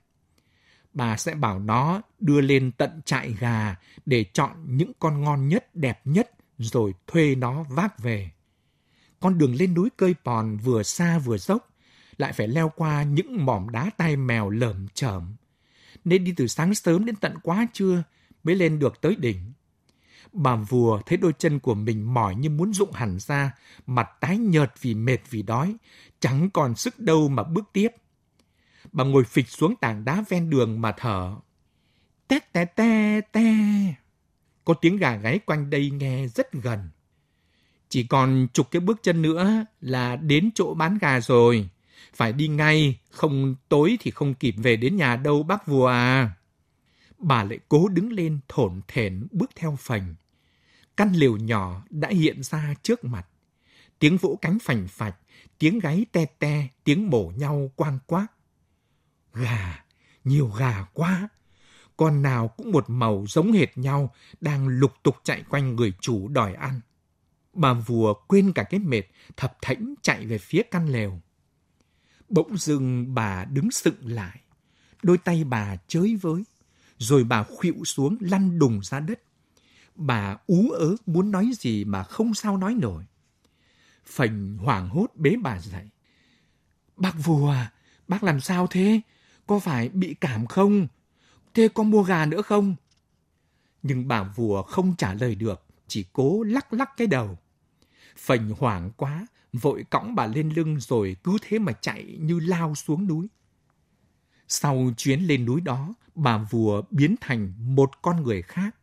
Bà 0.93 1.17
sẽ 1.17 1.35
bảo 1.35 1.59
nó 1.59 2.01
đưa 2.19 2.41
lên 2.41 2.71
tận 2.71 3.01
trại 3.05 3.33
gà 3.39 3.75
để 4.05 4.25
chọn 4.33 4.51
những 4.65 4.91
con 4.99 5.21
ngon 5.21 5.47
nhất, 5.47 5.75
đẹp 5.75 6.01
nhất 6.05 6.31
rồi 6.57 6.93
thuê 7.07 7.35
nó 7.35 7.63
vác 7.63 7.99
về. 7.99 8.31
Con 9.19 9.37
đường 9.37 9.55
lên 9.55 9.73
núi 9.73 9.89
cơi 9.97 10.15
pòn 10.23 10.57
vừa 10.57 10.83
xa 10.83 11.19
vừa 11.19 11.37
dốc, 11.37 11.69
lại 12.17 12.33
phải 12.33 12.47
leo 12.47 12.71
qua 12.75 13.03
những 13.03 13.45
mỏm 13.45 13.69
đá 13.69 13.89
tai 13.97 14.15
mèo 14.15 14.49
lởm 14.49 14.87
chởm. 14.87 15.35
Nên 16.05 16.23
đi 16.23 16.33
từ 16.37 16.47
sáng 16.47 16.75
sớm 16.75 17.05
đến 17.05 17.15
tận 17.15 17.35
quá 17.43 17.67
trưa 17.73 18.03
mới 18.43 18.55
lên 18.55 18.79
được 18.79 19.01
tới 19.01 19.15
đỉnh. 19.15 19.53
Bà 20.35 20.55
vùa 20.55 21.01
thấy 21.05 21.17
đôi 21.17 21.33
chân 21.33 21.59
của 21.59 21.75
mình 21.75 22.13
mỏi 22.13 22.35
như 22.35 22.49
muốn 22.49 22.73
rụng 22.73 22.91
hẳn 22.91 23.19
ra, 23.19 23.51
mặt 23.87 24.09
tái 24.19 24.37
nhợt 24.37 24.73
vì 24.81 24.93
mệt 24.93 25.17
vì 25.29 25.41
đói, 25.41 25.75
chẳng 26.19 26.49
còn 26.49 26.75
sức 26.75 26.99
đâu 26.99 27.29
mà 27.29 27.43
bước 27.43 27.69
tiếp. 27.73 27.89
Bà 28.91 29.03
ngồi 29.03 29.23
phịch 29.23 29.49
xuống 29.49 29.75
tảng 29.75 30.05
đá 30.05 30.23
ven 30.29 30.49
đường 30.49 30.81
mà 30.81 30.91
thở. 30.91 31.35
Tét 32.27 32.53
tè 32.53 32.65
te 32.65 33.21
te. 33.21 33.43
Có 34.65 34.73
tiếng 34.73 34.97
gà 34.97 35.15
gáy 35.15 35.39
quanh 35.39 35.69
đây 35.69 35.89
nghe 35.89 36.27
rất 36.27 36.53
gần. 36.53 36.89
Chỉ 37.89 38.03
còn 38.03 38.47
chục 38.53 38.71
cái 38.71 38.79
bước 38.79 38.99
chân 39.03 39.21
nữa 39.21 39.65
là 39.81 40.15
đến 40.15 40.49
chỗ 40.55 40.73
bán 40.73 40.97
gà 40.97 41.19
rồi. 41.19 41.69
Phải 42.15 42.33
đi 42.33 42.47
ngay, 42.47 42.99
không 43.11 43.55
tối 43.69 43.97
thì 43.99 44.11
không 44.11 44.33
kịp 44.33 44.55
về 44.57 44.75
đến 44.75 44.95
nhà 44.95 45.15
đâu 45.15 45.43
bác 45.43 45.67
vua 45.67 45.87
à. 45.87 46.31
Bà 47.17 47.43
lại 47.43 47.59
cố 47.69 47.87
đứng 47.87 48.11
lên 48.11 48.39
thổn 48.47 48.81
thển 48.87 49.27
bước 49.31 49.49
theo 49.55 49.77
phành. 49.79 50.15
Căn 50.97 51.13
liều 51.13 51.37
nhỏ 51.37 51.83
đã 51.89 52.09
hiện 52.09 52.43
ra 52.43 52.73
trước 52.83 53.03
mặt. 53.03 53.27
Tiếng 53.99 54.17
vỗ 54.17 54.39
cánh 54.41 54.57
phành 54.59 54.87
phạch, 54.87 55.15
tiếng 55.57 55.79
gáy 55.79 56.05
te 56.11 56.25
te, 56.25 56.67
tiếng 56.83 57.09
mổ 57.09 57.31
nhau 57.35 57.71
quang 57.75 57.99
quác. 58.05 58.27
Gà, 59.33 59.85
nhiều 60.23 60.47
gà 60.47 60.85
quá. 60.93 61.29
Con 61.97 62.21
nào 62.21 62.47
cũng 62.47 62.71
một 62.71 62.85
màu 62.87 63.25
giống 63.27 63.51
hệt 63.51 63.77
nhau, 63.77 64.13
đang 64.41 64.67
lục 64.67 64.93
tục 65.03 65.15
chạy 65.23 65.43
quanh 65.49 65.75
người 65.75 65.93
chủ 66.01 66.27
đòi 66.27 66.53
ăn. 66.53 66.81
Bà 67.53 67.73
vùa 67.73 68.13
quên 68.13 68.51
cả 68.53 68.63
cái 68.63 68.79
mệt, 68.79 69.03
thập 69.37 69.57
thảnh 69.61 69.93
chạy 70.01 70.25
về 70.25 70.37
phía 70.37 70.61
căn 70.71 70.89
lều. 70.89 71.21
Bỗng 72.29 72.57
dưng 72.57 73.15
bà 73.15 73.45
đứng 73.45 73.71
sựng 73.71 73.97
lại, 74.01 74.39
đôi 75.03 75.17
tay 75.17 75.43
bà 75.43 75.75
chới 75.87 76.15
với, 76.15 76.43
rồi 76.97 77.23
bà 77.23 77.43
khuỵu 77.43 77.83
xuống 77.85 78.17
lăn 78.19 78.59
đùng 78.59 78.79
ra 78.83 78.99
đất. 78.99 79.21
Bà 79.95 80.37
ú 80.47 80.69
ớ 80.71 80.95
muốn 81.05 81.31
nói 81.31 81.51
gì 81.53 81.85
mà 81.85 82.03
không 82.03 82.33
sao 82.33 82.57
nói 82.57 82.73
nổi. 82.73 83.03
Phành 84.05 84.57
hoảng 84.57 84.89
hốt 84.89 85.07
bế 85.15 85.35
bà 85.43 85.59
dậy. 85.59 85.89
Bác 86.97 87.13
vua, 87.23 87.55
bác 88.07 88.23
làm 88.23 88.41
sao 88.41 88.67
thế? 88.67 89.01
Có 89.47 89.59
phải 89.59 89.89
bị 89.89 90.13
cảm 90.13 90.47
không? 90.47 90.87
Thế 91.53 91.67
có 91.67 91.83
mua 91.83 92.03
gà 92.03 92.25
nữa 92.25 92.41
không? 92.41 92.75
Nhưng 93.83 94.07
bà 94.07 94.23
vua 94.23 94.63
không 94.63 94.95
trả 94.95 95.13
lời 95.13 95.35
được, 95.35 95.65
chỉ 95.87 96.05
cố 96.13 96.43
lắc 96.43 96.73
lắc 96.73 96.89
cái 96.97 97.07
đầu. 97.07 97.37
Phành 98.17 98.49
hoảng 98.59 98.91
quá, 98.97 99.27
vội 99.53 99.85
cõng 99.89 100.15
bà 100.15 100.27
lên 100.27 100.49
lưng 100.49 100.79
rồi 100.79 101.15
cứ 101.23 101.37
thế 101.41 101.59
mà 101.59 101.71
chạy 101.71 102.17
như 102.19 102.39
lao 102.39 102.75
xuống 102.75 103.07
núi. 103.07 103.27
Sau 104.47 104.91
chuyến 104.97 105.19
lên 105.21 105.45
núi 105.45 105.61
đó, 105.61 105.93
bà 106.15 106.37
vùa 106.37 106.81
biến 106.91 107.15
thành 107.21 107.53
một 107.75 108.01
con 108.01 108.23
người 108.23 108.41
khác. 108.41 108.75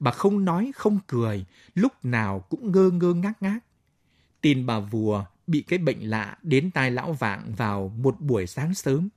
Bà 0.00 0.10
không 0.10 0.44
nói, 0.44 0.72
không 0.74 0.98
cười, 1.06 1.44
lúc 1.74 1.92
nào 2.04 2.40
cũng 2.40 2.72
ngơ 2.72 2.90
ngơ 2.90 3.14
ngác 3.14 3.42
ngác. 3.42 3.58
Tin 4.40 4.66
bà 4.66 4.78
vùa 4.80 5.24
bị 5.46 5.62
cái 5.62 5.78
bệnh 5.78 6.10
lạ 6.10 6.38
đến 6.42 6.70
tai 6.70 6.90
lão 6.90 7.12
vạng 7.12 7.54
vào 7.56 7.88
một 7.88 8.20
buổi 8.20 8.46
sáng 8.46 8.74
sớm. 8.74 9.08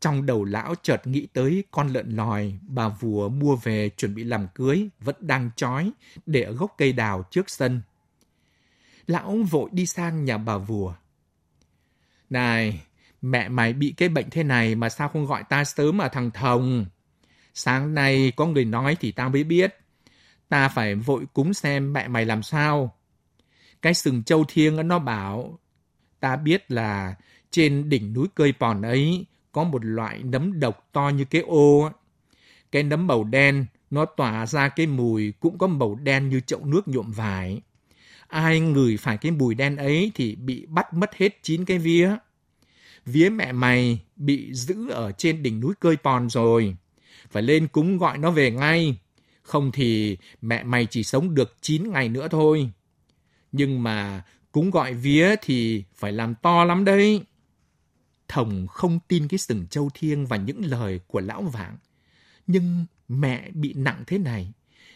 Trong 0.00 0.26
đầu 0.26 0.44
lão 0.44 0.74
chợt 0.82 1.06
nghĩ 1.06 1.26
tới 1.32 1.64
con 1.70 1.88
lợn 1.88 2.10
lòi 2.10 2.58
bà 2.68 2.88
vùa 2.88 3.28
mua 3.28 3.56
về 3.56 3.88
chuẩn 3.88 4.14
bị 4.14 4.24
làm 4.24 4.46
cưới 4.54 4.88
vẫn 5.00 5.16
đang 5.20 5.50
trói 5.56 5.90
để 6.26 6.42
ở 6.42 6.52
gốc 6.52 6.74
cây 6.78 6.92
đào 6.92 7.22
trước 7.30 7.50
sân 7.50 7.82
lão 9.06 9.36
vội 9.50 9.70
đi 9.72 9.86
sang 9.86 10.24
nhà 10.24 10.38
bà 10.38 10.58
vùa. 10.58 10.94
Này, 12.30 12.82
mẹ 13.22 13.48
mày 13.48 13.72
bị 13.72 13.94
cái 13.96 14.08
bệnh 14.08 14.30
thế 14.30 14.42
này 14.42 14.74
mà 14.74 14.88
sao 14.88 15.08
không 15.08 15.26
gọi 15.26 15.44
ta 15.48 15.64
sớm 15.64 15.96
mà 15.96 16.08
thằng 16.08 16.30
Thồng? 16.30 16.86
Sáng 17.54 17.94
nay 17.94 18.32
có 18.36 18.46
người 18.46 18.64
nói 18.64 18.96
thì 19.00 19.12
tao 19.12 19.30
mới 19.30 19.44
biết. 19.44 19.76
Ta 20.54 20.68
phải 20.68 20.94
vội 20.94 21.26
cúng 21.32 21.54
xem 21.54 21.92
mẹ 21.92 22.08
mày 22.08 22.24
làm 22.24 22.42
sao. 22.42 22.94
Cái 23.82 23.94
sừng 23.94 24.22
châu 24.22 24.44
thiêng 24.48 24.88
nó 24.88 24.98
bảo, 24.98 25.58
Ta 26.20 26.36
biết 26.36 26.70
là 26.70 27.14
trên 27.50 27.88
đỉnh 27.88 28.12
núi 28.12 28.26
cơi 28.34 28.52
pòn 28.60 28.82
ấy 28.82 29.26
có 29.52 29.64
một 29.64 29.84
loại 29.84 30.22
nấm 30.22 30.60
độc 30.60 30.88
to 30.92 31.08
như 31.08 31.24
cái 31.24 31.42
ô. 31.42 31.90
Cái 32.72 32.82
nấm 32.82 33.06
màu 33.06 33.24
đen, 33.24 33.66
nó 33.90 34.04
tỏa 34.04 34.46
ra 34.46 34.68
cái 34.68 34.86
mùi 34.86 35.32
cũng 35.32 35.58
có 35.58 35.66
màu 35.66 35.94
đen 35.94 36.28
như 36.28 36.40
chậu 36.40 36.64
nước 36.64 36.88
nhuộm 36.88 37.12
vải. 37.12 37.60
Ai 38.28 38.60
ngửi 38.60 38.96
phải 38.96 39.16
cái 39.16 39.32
mùi 39.32 39.54
đen 39.54 39.76
ấy 39.76 40.12
thì 40.14 40.36
bị 40.36 40.66
bắt 40.66 40.94
mất 40.94 41.14
hết 41.14 41.38
chín 41.42 41.64
cái 41.64 41.78
vía. 41.78 42.16
Vía 43.06 43.28
mẹ 43.28 43.52
mày 43.52 44.00
bị 44.16 44.52
giữ 44.52 44.88
ở 44.90 45.12
trên 45.12 45.42
đỉnh 45.42 45.60
núi 45.60 45.74
cơi 45.80 45.96
pòn 45.96 46.30
rồi. 46.30 46.76
Phải 47.30 47.42
lên 47.42 47.68
cúng 47.68 47.98
gọi 47.98 48.18
nó 48.18 48.30
về 48.30 48.50
ngay. 48.50 48.96
Không 49.44 49.72
thì 49.72 50.16
mẹ 50.40 50.64
mày 50.64 50.86
chỉ 50.86 51.04
sống 51.04 51.34
được 51.34 51.56
9 51.60 51.92
ngày 51.92 52.08
nữa 52.08 52.28
thôi. 52.30 52.70
Nhưng 53.52 53.82
mà 53.82 54.24
cúng 54.52 54.70
gọi 54.70 54.94
vía 54.94 55.34
thì 55.42 55.84
phải 55.94 56.12
làm 56.12 56.34
to 56.34 56.64
lắm 56.64 56.84
đấy. 56.84 57.24
Thồng 58.28 58.66
không 58.66 58.98
tin 59.08 59.28
cái 59.28 59.38
sừng 59.38 59.66
châu 59.66 59.90
thiêng 59.94 60.26
và 60.26 60.36
những 60.36 60.64
lời 60.64 61.00
của 61.06 61.20
lão 61.20 61.42
vạn 61.42 61.76
Nhưng 62.46 62.86
mẹ 63.08 63.50
bị 63.50 63.72
nặng 63.76 64.04
thế 64.06 64.18
này, 64.18 64.52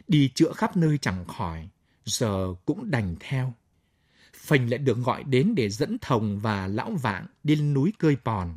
đi 0.08 0.30
chữa 0.34 0.52
khắp 0.52 0.76
nơi 0.76 0.98
chẳng 0.98 1.24
khỏi, 1.24 1.68
giờ 2.04 2.54
cũng 2.64 2.90
đành 2.90 3.16
theo. 3.20 3.54
Phành 4.34 4.70
lại 4.70 4.78
được 4.78 4.98
gọi 4.98 5.24
đến 5.24 5.54
để 5.54 5.68
dẫn 5.68 5.96
Thồng 6.00 6.38
và 6.38 6.66
lão 6.66 6.90
vạng 6.90 7.26
đi 7.44 7.56
lên 7.56 7.74
núi 7.74 7.92
cơi 7.98 8.16
bòn 8.24 8.56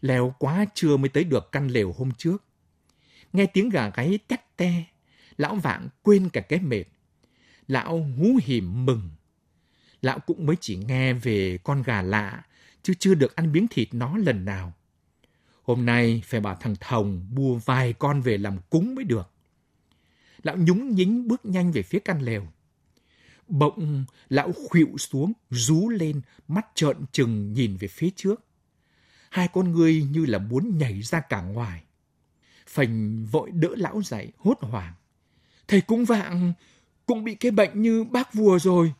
Leo 0.00 0.34
quá 0.38 0.64
trưa 0.74 0.96
mới 0.96 1.08
tới 1.08 1.24
được 1.24 1.52
căn 1.52 1.68
lều 1.68 1.92
hôm 1.92 2.10
trước. 2.18 2.44
Nghe 3.34 3.46
tiếng 3.46 3.68
gà 3.68 3.90
gáy 3.90 4.18
tét 4.28 4.40
te, 4.56 4.84
lão 5.36 5.54
vạng 5.54 5.88
quên 6.02 6.28
cả 6.28 6.40
cái 6.40 6.60
mệt. 6.60 6.84
Lão 7.68 8.02
hú 8.18 8.38
hỉm 8.42 8.86
mừng. 8.86 9.10
Lão 10.02 10.18
cũng 10.18 10.46
mới 10.46 10.56
chỉ 10.60 10.76
nghe 10.76 11.12
về 11.12 11.58
con 11.64 11.82
gà 11.82 12.02
lạ, 12.02 12.42
chứ 12.82 12.94
chưa 12.98 13.14
được 13.14 13.36
ăn 13.36 13.52
miếng 13.52 13.66
thịt 13.68 13.88
nó 13.94 14.16
lần 14.16 14.44
nào. 14.44 14.72
Hôm 15.62 15.86
nay 15.86 16.22
phải 16.26 16.40
bảo 16.40 16.56
thằng 16.60 16.74
Thồng 16.80 17.26
mua 17.30 17.54
vài 17.54 17.92
con 17.92 18.20
về 18.20 18.38
làm 18.38 18.58
cúng 18.70 18.94
mới 18.94 19.04
được. 19.04 19.30
Lão 20.42 20.56
nhúng 20.56 20.94
nhính 20.94 21.28
bước 21.28 21.44
nhanh 21.44 21.72
về 21.72 21.82
phía 21.82 21.98
căn 21.98 22.22
lều. 22.22 22.46
Bỗng 23.48 24.04
lão 24.28 24.52
khuỵu 24.52 24.98
xuống, 24.98 25.32
rú 25.50 25.88
lên, 25.88 26.20
mắt 26.48 26.66
trợn 26.74 26.96
trừng 27.12 27.52
nhìn 27.52 27.76
về 27.76 27.88
phía 27.88 28.10
trước. 28.16 28.44
Hai 29.30 29.48
con 29.48 29.72
người 29.72 30.02
như 30.10 30.26
là 30.26 30.38
muốn 30.38 30.78
nhảy 30.78 31.02
ra 31.02 31.20
cả 31.20 31.42
ngoài. 31.42 31.84
Phành 32.74 33.24
vội 33.24 33.50
đỡ 33.50 33.68
lão 33.76 34.02
dậy, 34.02 34.32
hốt 34.38 34.58
hoảng. 34.60 34.92
Thầy 35.68 35.80
cũng 35.80 36.04
vạng, 36.04 36.52
cũng 37.06 37.24
bị 37.24 37.34
cái 37.34 37.50
bệnh 37.50 37.82
như 37.82 38.04
bác 38.04 38.34
vua 38.34 38.58
rồi. 38.58 38.92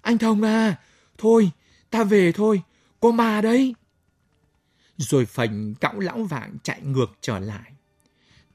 Anh 0.00 0.18
Thông 0.18 0.42
à, 0.42 0.80
thôi, 1.18 1.50
ta 1.90 2.04
về 2.04 2.32
thôi, 2.32 2.62
có 3.00 3.10
ma 3.10 3.40
đấy. 3.40 3.74
Rồi 4.96 5.26
phành 5.26 5.74
cõng 5.80 5.98
lão 5.98 6.22
vạng 6.24 6.56
chạy 6.62 6.80
ngược 6.82 7.18
trở 7.20 7.38
lại. 7.38 7.72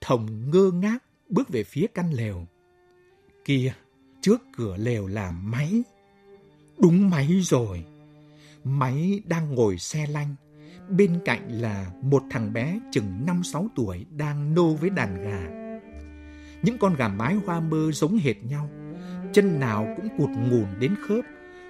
Thông 0.01 0.51
ngơ 0.51 0.71
ngác 0.71 1.03
bước 1.29 1.49
về 1.49 1.63
phía 1.63 1.87
căn 1.93 2.13
lều. 2.13 2.47
Kia, 3.45 3.73
trước 4.21 4.41
cửa 4.57 4.77
lều 4.77 5.07
là 5.07 5.31
máy. 5.31 5.83
Đúng 6.77 7.09
máy 7.09 7.39
rồi. 7.43 7.85
Máy 8.63 9.21
đang 9.25 9.55
ngồi 9.55 9.77
xe 9.77 10.07
lanh. 10.07 10.35
Bên 10.89 11.19
cạnh 11.25 11.47
là 11.49 11.85
một 12.01 12.23
thằng 12.29 12.53
bé 12.53 12.79
chừng 12.91 13.25
5-6 13.27 13.67
tuổi 13.75 14.05
đang 14.11 14.55
nô 14.55 14.73
với 14.73 14.89
đàn 14.89 15.23
gà. 15.23 15.47
Những 16.61 16.77
con 16.77 16.95
gà 16.95 17.07
mái 17.07 17.35
hoa 17.45 17.59
mơ 17.59 17.91
giống 17.91 18.17
hệt 18.17 18.43
nhau. 18.43 18.69
Chân 19.33 19.59
nào 19.59 19.87
cũng 19.97 20.09
cụt 20.17 20.29
ngùn 20.29 20.65
đến 20.79 20.95
khớp, 21.07 21.25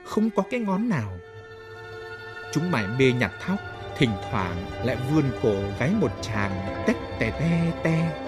không 0.05 0.29
có 0.35 0.43
cái 0.51 0.59
ngón 0.59 0.89
nào. 0.89 1.17
Chúng 2.51 2.71
mải 2.71 2.87
mê 2.99 3.11
nhặt 3.11 3.31
thóc, 3.41 3.59
thỉnh 3.97 4.11
thoảng 4.31 4.65
lại 4.85 4.97
vươn 5.11 5.23
cổ 5.41 5.55
gáy 5.79 5.93
một 6.01 6.11
chàng 6.21 6.83
tét 6.87 6.95
tè 7.19 7.31
te 7.31 7.71
te. 7.83 8.23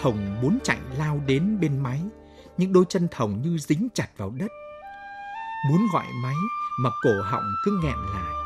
Thồng 0.00 0.40
muốn 0.42 0.58
chạy 0.64 0.78
lao 0.98 1.20
đến 1.26 1.60
bên 1.60 1.78
máy, 1.78 2.00
những 2.56 2.72
đôi 2.72 2.84
chân 2.88 3.08
Thồng 3.10 3.42
như 3.42 3.58
dính 3.58 3.88
chặt 3.94 4.08
vào 4.16 4.30
đất. 4.30 4.50
Muốn 5.70 5.80
gọi 5.92 6.06
máy 6.22 6.36
mà 6.80 6.90
cổ 7.02 7.22
họng 7.22 7.44
cứ 7.64 7.80
nghẹn 7.82 7.96
lại. 8.14 8.37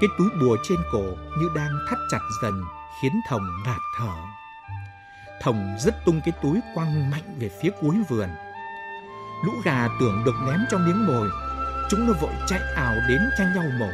Cái 0.00 0.08
túi 0.18 0.28
bùa 0.40 0.56
trên 0.62 0.78
cổ 0.92 1.04
như 1.38 1.48
đang 1.54 1.78
thắt 1.88 1.98
chặt 2.10 2.20
dần 2.42 2.64
khiến 3.02 3.20
Thồng 3.28 3.62
ngạt 3.64 3.80
thở. 3.98 4.14
Thồng 5.42 5.76
rất 5.80 6.04
tung 6.04 6.20
cái 6.24 6.34
túi 6.42 6.60
quăng 6.74 7.10
mạnh 7.10 7.36
về 7.40 7.50
phía 7.62 7.70
cuối 7.80 7.96
vườn. 8.08 8.28
Lũ 9.44 9.52
gà 9.64 9.88
tưởng 10.00 10.22
được 10.24 10.34
ném 10.46 10.60
cho 10.70 10.78
miếng 10.78 11.06
mồi, 11.06 11.30
chúng 11.90 12.06
nó 12.06 12.12
vội 12.20 12.34
chạy 12.46 12.60
ảo 12.76 12.94
đến 13.08 13.20
tranh 13.38 13.52
nhau 13.54 13.64
mổ. 13.78 13.90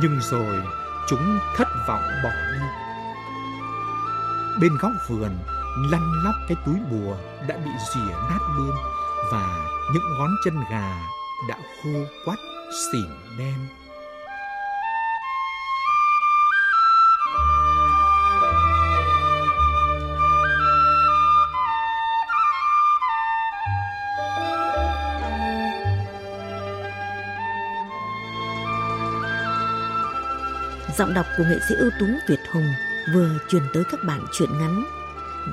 Nhưng 0.00 0.20
rồi 0.22 0.62
chúng 1.08 1.38
thất 1.56 1.68
vọng 1.88 2.02
bỏ 2.24 2.30
đi. 2.52 2.60
Bên 4.60 4.76
góc 4.80 4.92
vườn, 5.08 5.38
lăn 5.90 6.12
lóc 6.24 6.34
cái 6.48 6.56
túi 6.66 6.76
bùa 6.90 7.16
đã 7.48 7.56
bị 7.64 7.70
rỉa 7.94 8.12
nát 8.30 8.40
bươm 8.56 8.76
và 9.32 9.58
những 9.92 10.18
ngón 10.18 10.30
chân 10.44 10.54
gà 10.70 10.94
đã 11.48 11.56
khô 11.82 12.04
quắt 12.24 12.38
xỉn 12.92 13.38
đen. 13.38 13.79
Giọng 31.00 31.14
đọc 31.14 31.26
của 31.38 31.44
nghệ 31.44 31.58
sĩ 31.68 31.74
ưu 31.74 31.90
tú 32.00 32.06
Việt 32.28 32.40
Hùng 32.52 32.72
vừa 33.14 33.38
truyền 33.48 33.62
tới 33.74 33.84
các 33.90 34.00
bạn 34.04 34.26
truyện 34.32 34.58
ngắn 34.58 34.84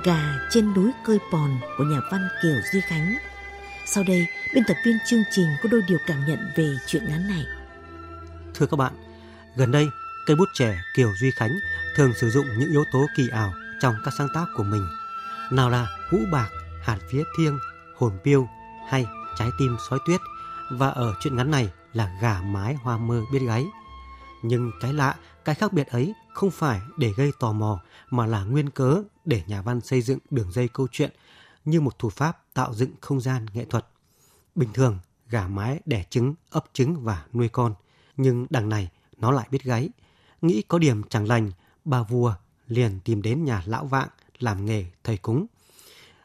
Gà 0.03 0.37
trên 0.49 0.73
núi 0.73 0.91
cơi 1.05 1.19
pòn 1.31 1.59
của 1.77 1.83
nhà 1.83 1.99
văn 2.11 2.27
Kiều 2.41 2.55
Duy 2.73 2.81
Khánh. 2.81 3.15
Sau 3.85 4.03
đây, 4.07 4.27
biên 4.53 4.63
tập 4.67 4.77
viên 4.85 4.97
chương 5.05 5.23
trình 5.31 5.47
có 5.63 5.69
đôi 5.71 5.81
điều 5.87 5.97
cảm 6.07 6.25
nhận 6.27 6.39
về 6.55 6.69
truyện 6.87 7.05
ngắn 7.09 7.27
này. 7.27 7.45
Thưa 8.55 8.65
các 8.65 8.77
bạn, 8.77 8.93
gần 9.55 9.71
đây, 9.71 9.87
cây 10.25 10.35
bút 10.35 10.49
trẻ 10.53 10.81
Kiều 10.95 11.09
Duy 11.21 11.31
Khánh 11.31 11.51
thường 11.95 12.13
sử 12.13 12.29
dụng 12.29 12.45
những 12.57 12.69
yếu 12.69 12.83
tố 12.93 13.05
kỳ 13.17 13.29
ảo 13.29 13.53
trong 13.81 13.95
các 14.05 14.13
sáng 14.17 14.29
tác 14.33 14.45
của 14.55 14.63
mình. 14.63 14.87
Nào 15.51 15.69
là 15.69 15.87
hũ 16.11 16.17
bạc, 16.31 16.49
hạt 16.83 16.97
phía 17.11 17.23
thiêng, 17.37 17.59
hồn 17.95 18.17
piêu 18.23 18.49
hay 18.89 19.05
trái 19.39 19.49
tim 19.59 19.77
sói 19.89 19.99
tuyết 20.07 20.21
và 20.71 20.87
ở 20.87 21.13
truyện 21.19 21.35
ngắn 21.35 21.51
này 21.51 21.69
là 21.93 22.09
gà 22.21 22.41
mái 22.41 22.75
hoa 22.83 22.97
mơ 22.97 23.21
biết 23.31 23.39
gáy. 23.47 23.65
Nhưng 24.41 24.71
cái 24.81 24.93
lạ, 24.93 25.15
cái 25.47 25.55
khác 25.55 25.73
biệt 25.73 25.87
ấy 25.87 26.13
không 26.33 26.51
phải 26.51 26.81
để 26.97 27.13
gây 27.17 27.31
tò 27.39 27.51
mò 27.51 27.81
mà 28.09 28.25
là 28.25 28.43
nguyên 28.43 28.69
cớ 28.69 29.03
để 29.25 29.43
nhà 29.47 29.61
văn 29.61 29.81
xây 29.81 30.01
dựng 30.01 30.19
đường 30.29 30.51
dây 30.51 30.67
câu 30.67 30.87
chuyện 30.91 31.11
như 31.65 31.81
một 31.81 31.99
thủ 31.99 32.09
pháp 32.09 32.43
tạo 32.53 32.73
dựng 32.73 32.91
không 33.01 33.21
gian 33.21 33.45
nghệ 33.53 33.65
thuật. 33.65 33.85
Bình 34.55 34.69
thường, 34.73 34.99
gà 35.29 35.47
mái 35.47 35.79
đẻ 35.85 36.05
trứng, 36.09 36.35
ấp 36.49 36.65
trứng 36.73 37.03
và 37.03 37.25
nuôi 37.33 37.49
con, 37.49 37.73
nhưng 38.17 38.47
đằng 38.49 38.69
này 38.69 38.89
nó 39.17 39.31
lại 39.31 39.47
biết 39.51 39.63
gáy. 39.63 39.89
Nghĩ 40.41 40.61
có 40.67 40.79
điểm 40.79 41.03
chẳng 41.03 41.27
lành, 41.27 41.51
bà 41.85 42.03
vua 42.03 42.33
liền 42.67 42.99
tìm 42.99 43.21
đến 43.21 43.45
nhà 43.45 43.63
lão 43.65 43.85
vạng 43.85 44.09
làm 44.39 44.65
nghề 44.65 44.85
thầy 45.03 45.17
cúng. 45.17 45.45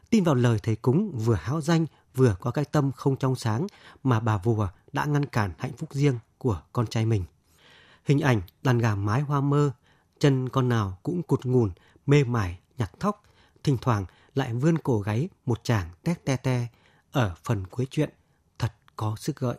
Tin 0.09 0.23
vào 0.23 0.35
lời 0.35 0.59
thầy 0.63 0.75
cúng 0.75 1.11
vừa 1.11 1.35
háo 1.35 1.61
danh 1.61 1.85
vừa 2.15 2.35
có 2.39 2.51
cái 2.51 2.65
tâm 2.65 2.91
không 2.91 3.17
trong 3.17 3.35
sáng 3.35 3.67
mà 4.03 4.19
bà 4.19 4.37
vua 4.37 4.67
đã 4.91 5.05
ngăn 5.05 5.25
cản 5.25 5.51
hạnh 5.57 5.73
phúc 5.77 5.93
riêng 5.93 6.19
của 6.37 6.61
con 6.73 6.87
trai 6.87 7.05
mình. 7.05 7.23
Hình 8.05 8.19
ảnh 8.19 8.41
đàn 8.63 8.77
gà 8.77 8.95
mái 8.95 9.21
hoa 9.21 9.41
mơ, 9.41 9.71
chân 10.19 10.49
con 10.49 10.69
nào 10.69 10.97
cũng 11.03 11.23
cụt 11.23 11.45
ngùn, 11.45 11.71
mê 12.05 12.23
mải, 12.23 12.59
nhặt 12.77 12.91
thóc, 12.99 13.23
thỉnh 13.63 13.77
thoảng 13.81 14.05
lại 14.35 14.53
vươn 14.53 14.77
cổ 14.77 14.99
gáy 14.99 15.29
một 15.45 15.63
chàng 15.63 15.89
tét 16.03 16.25
te 16.25 16.35
te 16.35 16.67
ở 17.11 17.35
phần 17.43 17.67
cuối 17.67 17.87
chuyện, 17.91 18.09
thật 18.59 18.73
có 18.95 19.15
sức 19.15 19.35
gợi. 19.35 19.57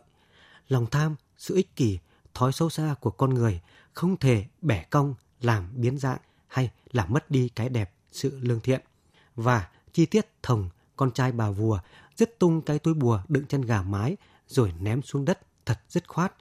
Lòng 0.67 0.85
tham, 0.91 1.15
sự 1.37 1.55
ích 1.55 1.75
kỷ, 1.75 1.99
thói 2.33 2.51
sâu 2.51 2.69
xa 2.69 2.95
của 2.99 3.11
con 3.11 3.33
người 3.33 3.61
không 3.93 4.17
thể 4.17 4.45
bẻ 4.61 4.83
cong, 4.83 5.15
làm 5.41 5.69
biến 5.75 5.97
dạng 5.97 6.19
hay 6.47 6.71
làm 6.91 7.13
mất 7.13 7.31
đi 7.31 7.49
cái 7.49 7.69
đẹp, 7.69 7.93
sự 8.11 8.39
lương 8.41 8.59
thiện. 8.59 8.81
Và 9.35 9.69
chi 9.93 10.05
tiết 10.05 10.27
thồng, 10.43 10.69
con 10.95 11.11
trai 11.11 11.31
bà 11.31 11.49
vùa, 11.49 11.79
dứt 12.15 12.39
tung 12.39 12.61
cái 12.61 12.79
túi 12.79 12.93
bùa 12.93 13.21
đựng 13.27 13.45
chân 13.45 13.61
gà 13.61 13.81
mái 13.81 14.17
rồi 14.47 14.73
ném 14.79 15.01
xuống 15.01 15.25
đất 15.25 15.39
thật 15.65 15.79
dứt 15.89 16.07
khoát, 16.07 16.33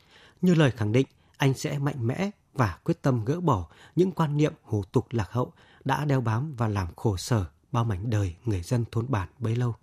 như 0.42 0.54
lời 0.54 0.70
khẳng 0.70 0.92
định 0.92 1.06
anh 1.44 1.54
sẽ 1.54 1.78
mạnh 1.78 2.07
mẽ 2.07 2.30
và 2.54 2.78
quyết 2.85 3.02
tâm 3.02 3.24
gỡ 3.24 3.40
bỏ 3.40 3.66
những 3.96 4.12
quan 4.12 4.37
niệm 4.37 4.52
hủ 4.62 4.83
tục 4.92 5.07
lạc 5.11 5.30
hậu 5.30 5.52
đã 5.85 6.04
đeo 6.04 6.20
bám 6.20 6.54
và 6.57 6.68
làm 6.68 6.88
khổ 6.96 7.16
sở 7.16 7.44
bao 7.72 7.85
mảnh 7.85 8.11
đời 8.11 8.35
người 8.44 8.62
dân 8.62 8.85
thôn 8.92 9.07
bản 9.09 9.28
bấy 9.38 9.57
lâu. 9.57 9.74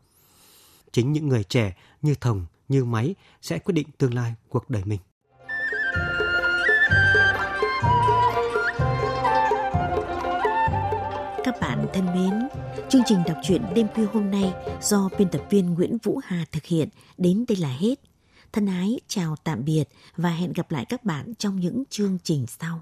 Chính 0.92 1.12
những 1.12 1.28
người 1.28 1.44
trẻ 1.44 1.78
như 2.02 2.16
Thồng, 2.22 2.46
như 2.68 2.86
Máy 2.86 3.16
sẽ 3.42 3.60
quyết 3.60 3.74
định 3.74 3.88
tương 3.98 4.14
lai 4.14 4.34
cuộc 4.50 4.70
đời 4.70 4.84
mình. 4.86 5.00
Các 11.44 11.56
bạn 11.62 11.88
thân 11.94 12.06
mến, 12.06 12.50
chương 12.90 13.02
trình 13.06 13.24
đọc 13.28 13.38
truyện 13.44 13.62
đêm 13.76 13.88
khuya 13.96 14.06
hôm 14.14 14.32
nay 14.32 14.54
do 14.82 15.10
biên 15.18 15.30
tập 15.30 15.42
viên 15.50 15.74
Nguyễn 15.74 15.98
Vũ 16.04 16.20
Hà 16.24 16.46
thực 16.52 16.66
hiện 16.66 16.90
đến 17.18 17.46
đây 17.48 17.58
là 17.58 17.70
hết. 17.70 18.11
Thân 18.54 18.66
ái, 18.66 19.00
chào 19.08 19.36
tạm 19.44 19.66
biệt 19.66 19.84
và 20.16 20.30
hẹn 20.30 20.54
gặp 20.54 20.72
lại 20.72 20.86
các 20.90 21.04
bạn 21.04 21.34
trong 21.36 21.60
những 21.60 21.84
chương 21.90 22.18
trình 22.24 22.46
sau. 22.60 22.82